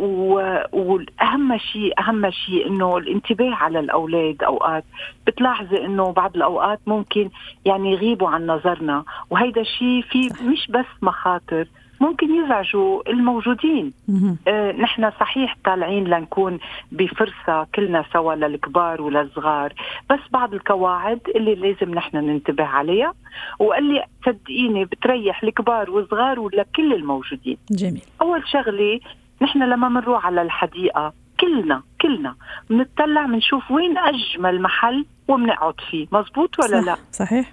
واهم 0.74 1.58
شيء 1.58 2.00
أهم 2.00 2.32
شيء 2.32 2.68
إنه 2.68 2.98
الانتباه 2.98 3.56
على 3.56 3.80
الأولاد 3.80 4.44
أوقات. 4.44 4.84
بتلاحظي 5.28 5.86
إنه 5.86 6.12
بعض 6.12 6.36
الأوقات 6.36 6.80
ممكن 6.88 7.30
يعني 7.66 7.92
يغيبوا 7.92 8.30
عن 8.30 8.48
نظرنا. 8.48 9.04
وهيدا 9.30 9.62
الشيء 9.62 10.02
في 10.02 10.30
مش 10.44 10.68
بس 10.70 10.86
مخاطر. 11.02 11.68
ممكن 12.02 12.36
يزعجوا 12.36 13.10
الموجودين. 13.10 13.94
آه 14.48 14.72
نحن 14.72 15.12
صحيح 15.20 15.56
طالعين 15.66 16.04
لنكون 16.08 16.60
بفرصة 16.92 17.68
كلنا 17.76 18.06
سوا 18.14 18.36
للكبار 18.36 19.02
وللصغار 19.02 19.74
بس 20.10 20.20
بعض 20.32 20.54
القواعد 20.54 21.20
اللي 21.36 21.56
لازم 21.56 21.94
نحن 21.96 22.18
ننتبه 22.18 22.64
عليها 22.64 23.14
وقال 23.60 23.84
لي 23.84 24.06
صدقيني 24.26 24.86
بتريح 24.86 25.44
الكبار 25.44 25.92
والصغار 25.92 26.40
ولكل 26.40 26.94
الموجودين. 26.94 27.58
جميل. 27.72 28.02
أول 28.22 28.48
شغلة 28.48 29.00
نحن 29.42 29.64
لما 29.64 29.90
بنروح 29.90 30.26
على 30.26 30.42
الحديقة 30.42 31.14
كلنا 31.40 31.82
كلنا 32.02 32.36
بنطلع 32.70 33.26
بنشوف 33.26 33.72
وين 33.72 33.98
أجمل 33.98 34.62
محل 34.62 35.06
وبنقعد 35.28 35.74
فيه 35.92 36.08
مزبوط 36.12 36.60
ولا 36.60 36.82
صح 36.82 36.86
لا؟ 36.86 36.96
صحيح. 37.12 37.52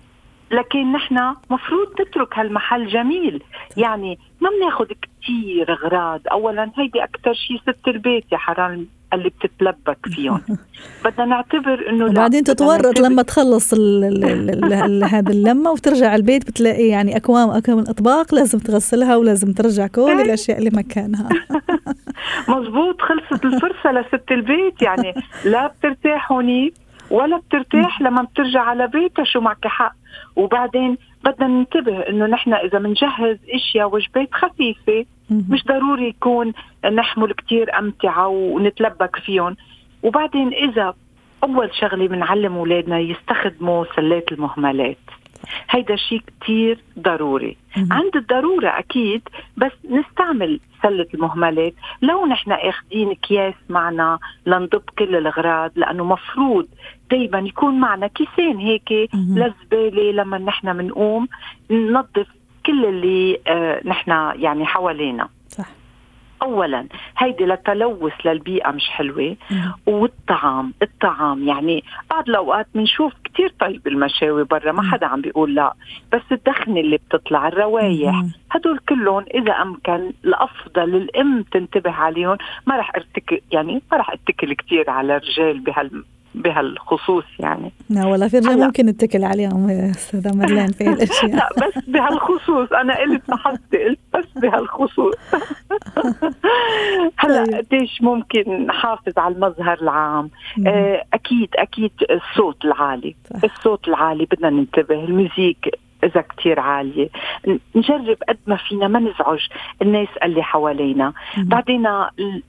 لكن 0.53 0.93
نحن 0.93 1.35
مفروض 1.51 2.01
نترك 2.01 2.39
هالمحل 2.39 2.87
جميل. 2.87 3.43
يعني 3.77 4.19
ما 4.41 4.51
بناخذ 4.51 4.85
كثير 4.85 5.73
اغراض 5.73 6.21
اولا 6.33 6.71
هيدي 6.79 7.05
أكثر 7.05 7.35
شيء 7.35 7.61
ست 7.61 7.89
البيت 7.89 8.25
يا 8.33 8.39
حرام 8.39 8.87
اللي 9.13 9.29
بتتلبك 9.29 9.99
فيهم. 10.07 10.41
بدنا 11.05 11.25
نعتبر 11.25 11.89
إنه 11.89 12.05
وبعدين 12.05 12.45
تتورط 12.45 13.01
لما 13.01 13.23
تخلص 13.23 13.75
هذا 15.05 15.31
اللمة 15.33 15.71
وترجع 15.71 16.15
البيت 16.15 16.47
بتلاقي 16.47 16.89
يعني 16.89 17.17
اكوام 17.17 17.51
أكوام 17.51 17.79
اطباق 17.79 18.35
لازم 18.35 18.59
تغسلها 18.59 19.17
ولازم 19.17 19.53
ترجع 19.53 19.87
كل 19.87 20.01
إيه. 20.01 20.23
الأشياء 20.23 20.61
لمكانها 20.61 21.29
مزبوط 22.49 23.01
خلصت 23.01 23.45
الفرصة 23.45 23.93
لست 23.93 24.31
البيت. 24.31 24.83
يعني 24.83 25.15
لا 25.45 25.67
بترتاح 25.67 26.33
هونيك 26.33 26.75
ولا 27.11 27.37
بترتاح 27.37 28.03
لما 28.03 28.23
بترجع 28.23 28.61
على 28.61 28.87
بيتها 28.87 29.25
شو 29.25 29.41
معك 29.41 29.67
حق؟ 29.67 29.93
وبعدين 30.37 30.99
بدنا 31.25 31.49
ننتبه 31.49 32.01
إنه 32.01 32.27
نحن 32.27 32.55
إذا 32.55 32.79
بنجهز 32.79 33.39
إشياء 33.55 33.95
وجبات 33.95 34.29
خفيفة 34.35 35.05
مش 35.31 35.65
ضروري 35.65 36.09
يكون 36.09 36.53
نحمل 36.93 37.33
كتير 37.33 37.79
أمتعة 37.79 38.29
ونتلبك 38.29 39.17
فيهم. 39.17 39.57
وبعدين 40.03 40.49
إذا 40.53 40.95
أول 41.45 41.75
شغلة 41.75 42.09
بنعلم 42.09 42.57
أولادنا 42.57 42.99
يستخدموا 42.99 43.85
سلات 43.97 44.33
المهملات. 44.33 44.97
هيدا 45.71 45.97
شيء 45.97 46.23
كتير 46.41 46.79
ضروري. 46.99 47.57
عند 47.91 48.17
الضرورة 48.17 48.69
أكيد 48.69 49.23
بس 49.57 49.73
نستعمل 49.91 50.61
سلة 50.83 51.07
المهملات. 51.15 51.75
لو 52.03 52.27
نحن 52.27 52.53
أخذين 52.53 53.11
أكياس 53.11 53.55
معنا 53.69 54.19
لنضب 54.47 54.83
كل 54.99 55.17
الأغراض 55.17 55.71
لأنه 55.77 56.05
مفروض 56.05 56.69
دايما 57.11 57.39
يكون 57.39 57.81
معنا 57.81 58.07
كيسين 58.07 58.57
هيك 58.57 59.11
للزباله 59.15 60.13
لما 60.13 60.39
نحن 60.39 60.73
بنقوم 60.79 61.29
ننظف 61.71 62.27
كل 62.67 62.85
اللي 62.85 63.41
آه 63.47 63.81
نحن 63.85 64.11
يعني 64.35 64.67
حوالينا. 64.67 65.29
صح. 65.49 65.69
اولا 66.43 66.87
هيدي 67.19 67.45
للتلوث 67.45 68.13
للبيئة 68.25 68.71
مش 68.71 68.89
حلوة. 68.89 69.37
والطعام 69.87 70.73
الطعام 70.83 71.49
يعني 71.49 71.85
بعض 72.11 72.29
الأوقات 72.29 72.67
بنشوف 72.75 73.13
كتير 73.25 73.55
طيب 73.61 73.87
المشاوي 73.87 74.45
برا 74.45 74.73
ما 74.73 74.83
حدا 74.91 75.07
عم 75.07 75.21
بيقول 75.21 75.55
لا. 75.55 75.73
بس 76.13 76.23
الدخنة 76.33 76.81
اللي 76.81 76.97
بتطلع 76.97 77.49
الروايح 77.49 78.23
هدول 78.51 78.79
كلهم 78.79 79.25
إذا 79.35 79.53
أمكن 79.53 80.13
الأفضل 80.25 80.97
الأم 80.97 81.43
تنتبه 81.43 81.91
عليهم. 81.91 82.37
ما 82.67 82.77
رح 82.77 82.93
ارتكل 82.97 83.41
يعني 83.53 83.83
ما 83.93 83.99
رح 83.99 84.11
أتكل 84.11 84.55
كثير 84.55 84.91
على 84.91 85.17
الرجال 85.17 85.61
بهال 85.61 86.05
بهالخصوص 86.35 87.25
يعني. 87.39 87.73
لا 87.91 88.07
والله 88.07 88.29
في 88.29 88.39
رجال 88.39 88.59
ممكن 88.61 88.87
نتكل 88.87 89.25
عليهم 89.25 89.71
أستاذة 89.71 90.37
مرلان 90.37 90.67
في 90.73 90.89
الأشياء. 90.93 91.37
لا 91.37 91.49
بس 91.57 91.85
بهالخصوص. 91.89 92.73
أنا 92.73 92.99
قلت 92.99 93.31
محطتي 93.31 93.85
قلت 93.85 93.99
بس 94.15 94.25
بهالخصوص. 94.43 95.15
هلا 97.19 97.45
طيب. 97.45 97.55
قديش 97.55 98.03
ممكن 98.03 98.67
نحافظ 98.67 99.19
على 99.19 99.35
المظهر 99.35 99.79
العام؟ 99.83 100.31
آه 100.67 101.05
أكيد 101.15 101.49
أكيد 101.55 101.91
الصوت 102.11 102.65
العالي. 102.65 103.15
الصوت 103.45 103.89
العالي 103.89 104.25
بدنا 104.25 104.51
ننتبه. 104.51 105.05
المزيك 105.05 105.79
إذا 106.05 106.21
كتير 106.21 106.61
عالية. 106.61 107.09
نجرب 107.75 108.17
قد 108.29 108.39
ما 108.47 108.57
فينا 108.57 108.89
ما 108.89 108.99
نزعج 108.99 109.41
الناس 109.83 110.09
اللي 110.23 110.43
حوالينا. 110.43 111.13
بعدين 111.39 111.87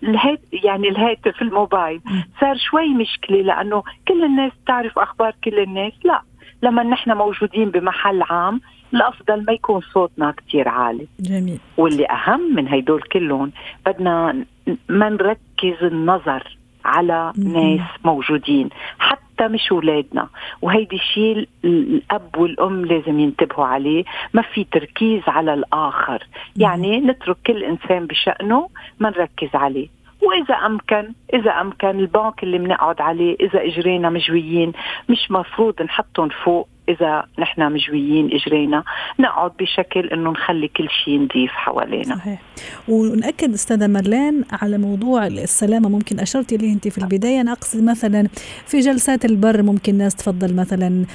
الهات 0.03 0.41
يعني 0.53 0.89
الهاتف 0.89 1.41
الموبايل 1.41 2.01
صار 2.41 2.57
شوي 2.57 2.89
مشكلة 2.89 3.41
لأنه 3.41 3.83
كل 4.07 4.23
الناس 4.23 4.51
تعرف 4.67 4.99
أخبار 4.99 5.35
كل 5.43 5.59
الناس. 5.59 5.93
لا 6.03 6.21
لما 6.63 6.83
نحن 6.83 7.17
موجودين 7.17 7.69
بمحل 7.69 8.21
عام 8.21 8.61
الأفضل 8.93 9.45
ما 9.45 9.53
يكون 9.53 9.81
صوتنا 9.81 10.31
كتير 10.31 10.69
عالي. 10.69 11.07
جميل. 11.19 11.59
واللي 11.77 12.05
أهم 12.05 12.55
من 12.55 12.67
هيدول 12.67 13.01
كلهم 13.01 13.51
بدنا 13.85 14.45
ما 14.89 15.09
نركز 15.09 15.83
النظر 15.83 16.57
على 16.85 17.33
ناس 17.37 17.81
موجودين. 18.05 18.69
حتى 18.99 19.22
مش 19.47 19.71
اولادنا 19.71 20.27
وهيدي 20.62 20.97
شيء 20.97 21.47
الأب 21.65 22.38
والأم 22.38 22.86
لازم 22.86 23.19
ينتبهوا 23.19 23.65
عليه. 23.65 24.03
ما 24.34 24.41
في 24.41 24.63
تركيز 24.63 25.21
على 25.27 25.53
الآخر. 25.53 26.23
يعني 26.58 26.99
نترك 26.99 27.38
كل 27.47 27.63
إنسان 27.63 28.08
بشأنه 28.08 28.69
ما 28.99 29.10
نركز 29.10 29.49
عليه. 29.53 29.88
وإذا 30.21 30.56
أمكن 30.56 31.13
إذا 31.34 31.51
أمكن 31.51 31.89
البنك 31.89 32.43
اللي 32.43 32.58
بنقعد 32.58 33.01
عليه 33.01 33.36
إذا 33.39 33.63
إجرينا 33.65 34.10
مجويين 34.10 34.71
مش 35.10 35.32
مفروض 35.32 35.82
نحطهم 35.82 36.29
فوق. 36.29 36.67
إذا 36.89 37.25
نحن 37.39 37.71
مجويين 37.71 38.29
إجرينا 38.33 38.83
نقعد 39.19 39.51
بشكل 39.59 40.07
إنه 40.07 40.31
نخلي 40.31 40.67
كل 40.67 40.87
شيء 40.89 41.19
نظيف 41.19 41.51
حوالينا 41.51 42.15
صحيح 42.15 42.41
ونأكد 42.87 43.53
أستاذة 43.53 43.87
مرلان 43.87 44.43
على 44.51 44.77
موضوع 44.77 45.27
السلامة 45.27 45.89
ممكن 45.89 46.19
اشرتي 46.19 46.55
إليه 46.55 46.73
أنت 46.73 46.87
في 46.87 46.97
البداية 46.97 47.41
أنا 47.41 47.51
أقصد 47.51 47.83
مثلا 47.83 48.27
في 48.65 48.79
جلسات 48.79 49.25
البر 49.25 49.61
ممكن 49.61 49.95
ناس 49.95 50.15
تفضل 50.15 50.55
مثلا 50.55 51.05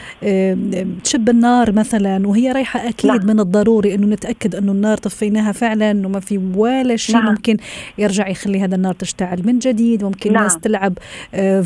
تشب 1.05 1.29
النار 1.29 1.73
مثلا 1.73 2.29
وهي 2.29 2.53
رايحة 2.53 2.89
أكيد 2.89 3.11
نعم. 3.11 3.27
من 3.27 3.41
الضروري 3.41 3.95
إنه 3.95 4.07
نتأكد 4.07 4.55
إنه 4.55 4.73
النار 4.73 4.97
طفيناها 4.97 5.53
فعلا 5.53 6.07
وما 6.07 6.21
في 6.21 6.39
ولا 6.57 6.97
شيء 6.97 7.17
نعم. 7.17 7.27
ممكن 7.27 7.57
يرجع 7.99 8.29
يخلي 8.29 8.61
هذا 8.61 8.75
النار 8.75 8.95
تشتعل 8.95 9.43
من 9.47 9.59
جديد 9.59 10.05
ممكن 10.05 10.33
نعم. 10.33 10.43
ناس 10.43 10.59
تلعب 10.59 10.99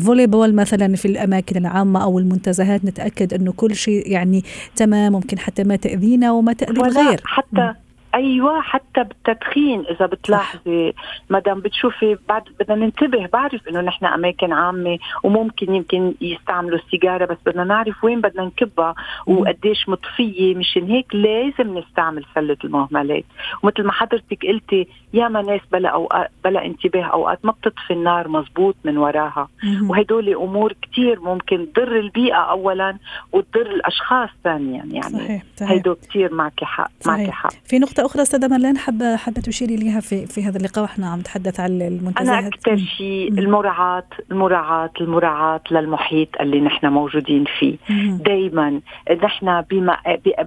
فولي 0.05 0.27
بول 0.27 0.55
مثلا 0.55 0.95
في 0.95 1.05
الأماكن 1.05 1.57
العامة 1.57 2.03
أو 2.03 2.19
المنتزهات 2.19 2.85
نتأكد 2.85 3.33
إنه 3.33 3.51
كل 3.51 3.75
شيء 3.75 3.92
يعني 4.01 4.43
تمام 4.75 5.11
ممكن 5.11 5.39
حتى 5.39 5.63
ما 5.63 5.75
تأذينا 5.75 6.31
وما 6.31 6.53
تأذي 6.53 6.81
الغير 6.81 7.21
حتى 7.25 7.73
أيوه 8.13 8.61
حتى 8.61 9.03
بالتدخين 9.03 9.85
إذا 9.89 10.05
بتلاحظي. 10.05 10.93
مدام 11.29 11.59
بتشوفي 11.59 12.17
بعد 12.29 12.43
بدنا 12.59 12.75
ننتبه 12.85 13.27
بعرف 13.33 13.67
إنه 13.67 13.81
نحن 13.81 14.05
أماكن 14.05 14.53
عامة 14.53 14.97
وممكن 15.23 15.75
يمكن 15.75 16.13
يستعملوا 16.21 16.77
السيجارة 16.77 17.25
بس 17.25 17.37
بدنا 17.45 17.63
نعرف 17.63 18.03
وين 18.03 18.21
بدنا 18.21 18.45
نكبها 18.45 18.95
وقديش 19.27 19.89
مطفية. 19.89 20.55
مشان 20.55 20.87
هيك 20.87 21.15
لازم 21.15 21.77
نستعمل 21.77 22.25
سلة 22.35 22.57
المهملات. 22.63 23.25
ومثل 23.63 23.83
ما 23.83 23.91
حضرتك 23.91 24.45
قلتي 24.45 24.87
ياما 25.13 25.41
ناس 25.41 25.61
بلا 25.71 25.89
أوقات 25.89 26.31
بلا 26.43 26.65
انتباه 26.65 27.03
أوقات 27.03 27.45
ما 27.45 27.51
بتطفي 27.51 27.93
النار 27.93 28.27
مزبوط 28.27 28.75
من 28.83 28.97
وراها. 28.97 29.47
وهدول 29.89 30.33
أمور 30.33 30.73
كثير 30.81 31.19
ممكن 31.19 31.67
تضر 31.73 31.99
البيئة 31.99 32.35
اولا 32.35 32.97
وتضر 33.31 33.61
الأشخاص 33.61 34.29
ثانيا 34.43 34.83
يعني 34.85 35.17
صحيح. 35.17 35.43
صحيح. 35.55 35.71
هيدو 35.71 35.95
كثير 35.95 36.33
معك 36.33 36.63
حق 36.63 36.91
معك 37.07 37.29
حق. 37.29 37.51
في 37.65 37.79
نقطة 37.79 38.02
نقطة 38.03 38.11
أخرى 38.11 38.21
أستاذة 38.21 38.47
مارلين 38.47 38.77
حابة 38.77 39.15
حابة 39.15 39.41
تشيري 39.41 39.75
لها 39.75 39.99
في 39.99 40.25
في 40.25 40.43
هذا 40.43 40.57
اللقاء 40.57 40.83
وإحنا 40.83 41.07
عم 41.07 41.19
نتحدث 41.19 41.59
عن 41.59 41.81
المنتزهات. 41.81 42.27
أنا 42.27 42.47
أكثر 42.47 42.77
شيء 42.77 43.29
المراعاة 43.39 44.03
المراعاة 44.31 44.91
المراعاة 45.01 45.61
للمحيط 45.71 46.27
اللي 46.41 46.61
نحن 46.61 46.87
موجودين 46.87 47.45
فيه. 47.59 47.77
دائما 48.25 48.81
نحن 49.23 49.63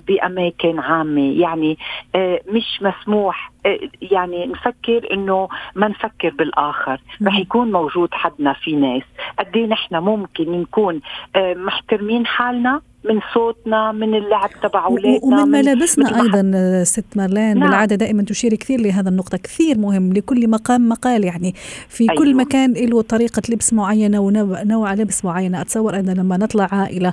بأماكن 0.06 0.78
عامة. 0.78 1.40
يعني 1.40 1.78
آه، 2.14 2.40
مش 2.48 2.82
مسموح 2.82 3.52
آه، 3.66 3.78
يعني 4.02 4.46
نفكر 4.46 5.12
إنه 5.12 5.48
ما 5.74 5.88
نفكر 5.88 6.30
بالآخر. 6.30 7.00
رح 7.22 7.38
يكون 7.38 7.72
موجود 7.72 8.08
حدنا 8.12 8.52
في 8.52 8.72
ناس. 8.72 9.02
قد 9.38 9.56
إيه 9.56 9.66
نحن 9.66 9.96
ممكن 9.96 10.60
نكون 10.60 11.00
آه، 11.36 11.54
محترمين 11.54 12.26
حالنا؟ 12.26 12.80
من 13.08 13.20
صوتنا 13.34 13.92
من 13.92 14.14
اللعب 14.14 14.50
تبع 14.62 14.84
أولادنا 14.86 15.20
ومن 15.22 15.48
ملابسنا 15.50 16.22
أيضا 16.22 16.84
ست 16.84 17.16
مارلين. 17.16 17.58
نعم. 17.58 17.68
بالعادة 17.68 17.96
دائما 17.96 18.22
تشير 18.22 18.54
كثير 18.54 18.80
لهذا 18.80 19.08
النقطة 19.08 19.38
كثير 19.38 19.78
مهم 19.78 20.12
لكل 20.12 20.50
مقام 20.50 20.88
مقال 20.88 21.24
يعني. 21.24 21.54
في 21.88 22.10
أيوه. 22.10 22.22
كل 22.22 22.36
مكان 22.36 22.72
له 22.72 23.02
طريقة 23.02 23.42
لبس 23.48 23.72
معينة 23.72 24.20
ونوع 24.20 24.94
لبس 24.94 25.24
معينة. 25.24 25.60
أتصور 25.60 25.98
أن 25.98 26.14
لما 26.18 26.36
نطلع 26.36 26.68
عائلة 26.72 27.12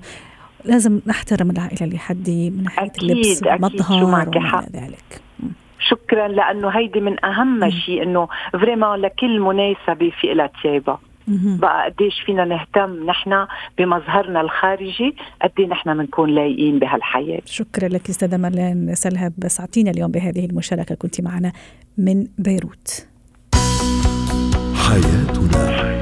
لازم 0.66 1.00
نحترم 1.08 1.50
العائلة 1.50 1.86
لحد 1.86 2.30
من 2.30 2.64
ناحيه 2.64 2.92
اللبس 3.02 3.44
والمظهر 3.44 4.04
وما 4.04 4.66
ذلك. 4.74 5.22
شكرا 5.90 6.28
لأنه 6.28 6.70
هيدي 6.70 7.00
من 7.00 7.26
أهم 7.26 7.70
شيء 7.70 8.04
إنه 8.04 8.28
فريمون 8.52 9.00
لكل 9.00 9.40
مناسبه 9.40 10.12
في 10.22 10.34
لها 10.34 10.50
تيابها 10.62 11.00
بقى 11.28 11.90
قديش 11.90 12.22
فينا 12.26 12.46
نهتم 12.46 13.06
نحن 13.06 13.48
بمظهرنا 13.78 14.42
الخارجي 14.42 15.16
قد 15.42 15.52
إيه 15.60 15.68
نحن 15.68 15.98
بنكون 15.98 16.30
لايقين 16.30 16.80
بهالحياة. 16.80 17.42
شكرا 17.46 17.88
لك 17.88 18.10
أستاذة 18.10 18.38
مارلين 18.38 18.96
سلهب. 18.96 19.34
سعتينا 19.48 19.92
اليوم 19.92 20.12
بهذه 20.12 20.46
المشاركة. 20.46 20.96
كنت 20.96 21.22
معنا 21.22 21.52
من 21.98 22.28
بيروت. 22.38 23.08
حياتنا. 24.76 25.94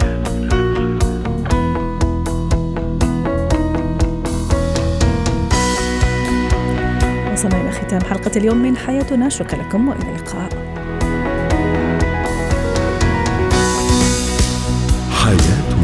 وصلنا 7.33 7.61
إلى 7.61 7.71
ختام 7.71 8.01
حلقة 8.01 8.31
اليوم 8.37 8.57
من 8.57 8.77
حياتنا. 8.77 9.29
شكرا 9.29 9.63
لكم 9.63 9.87
وإلى 9.87 10.01
اللقاء. 10.01 10.60
É. 15.31 15.71
tu 15.71 15.80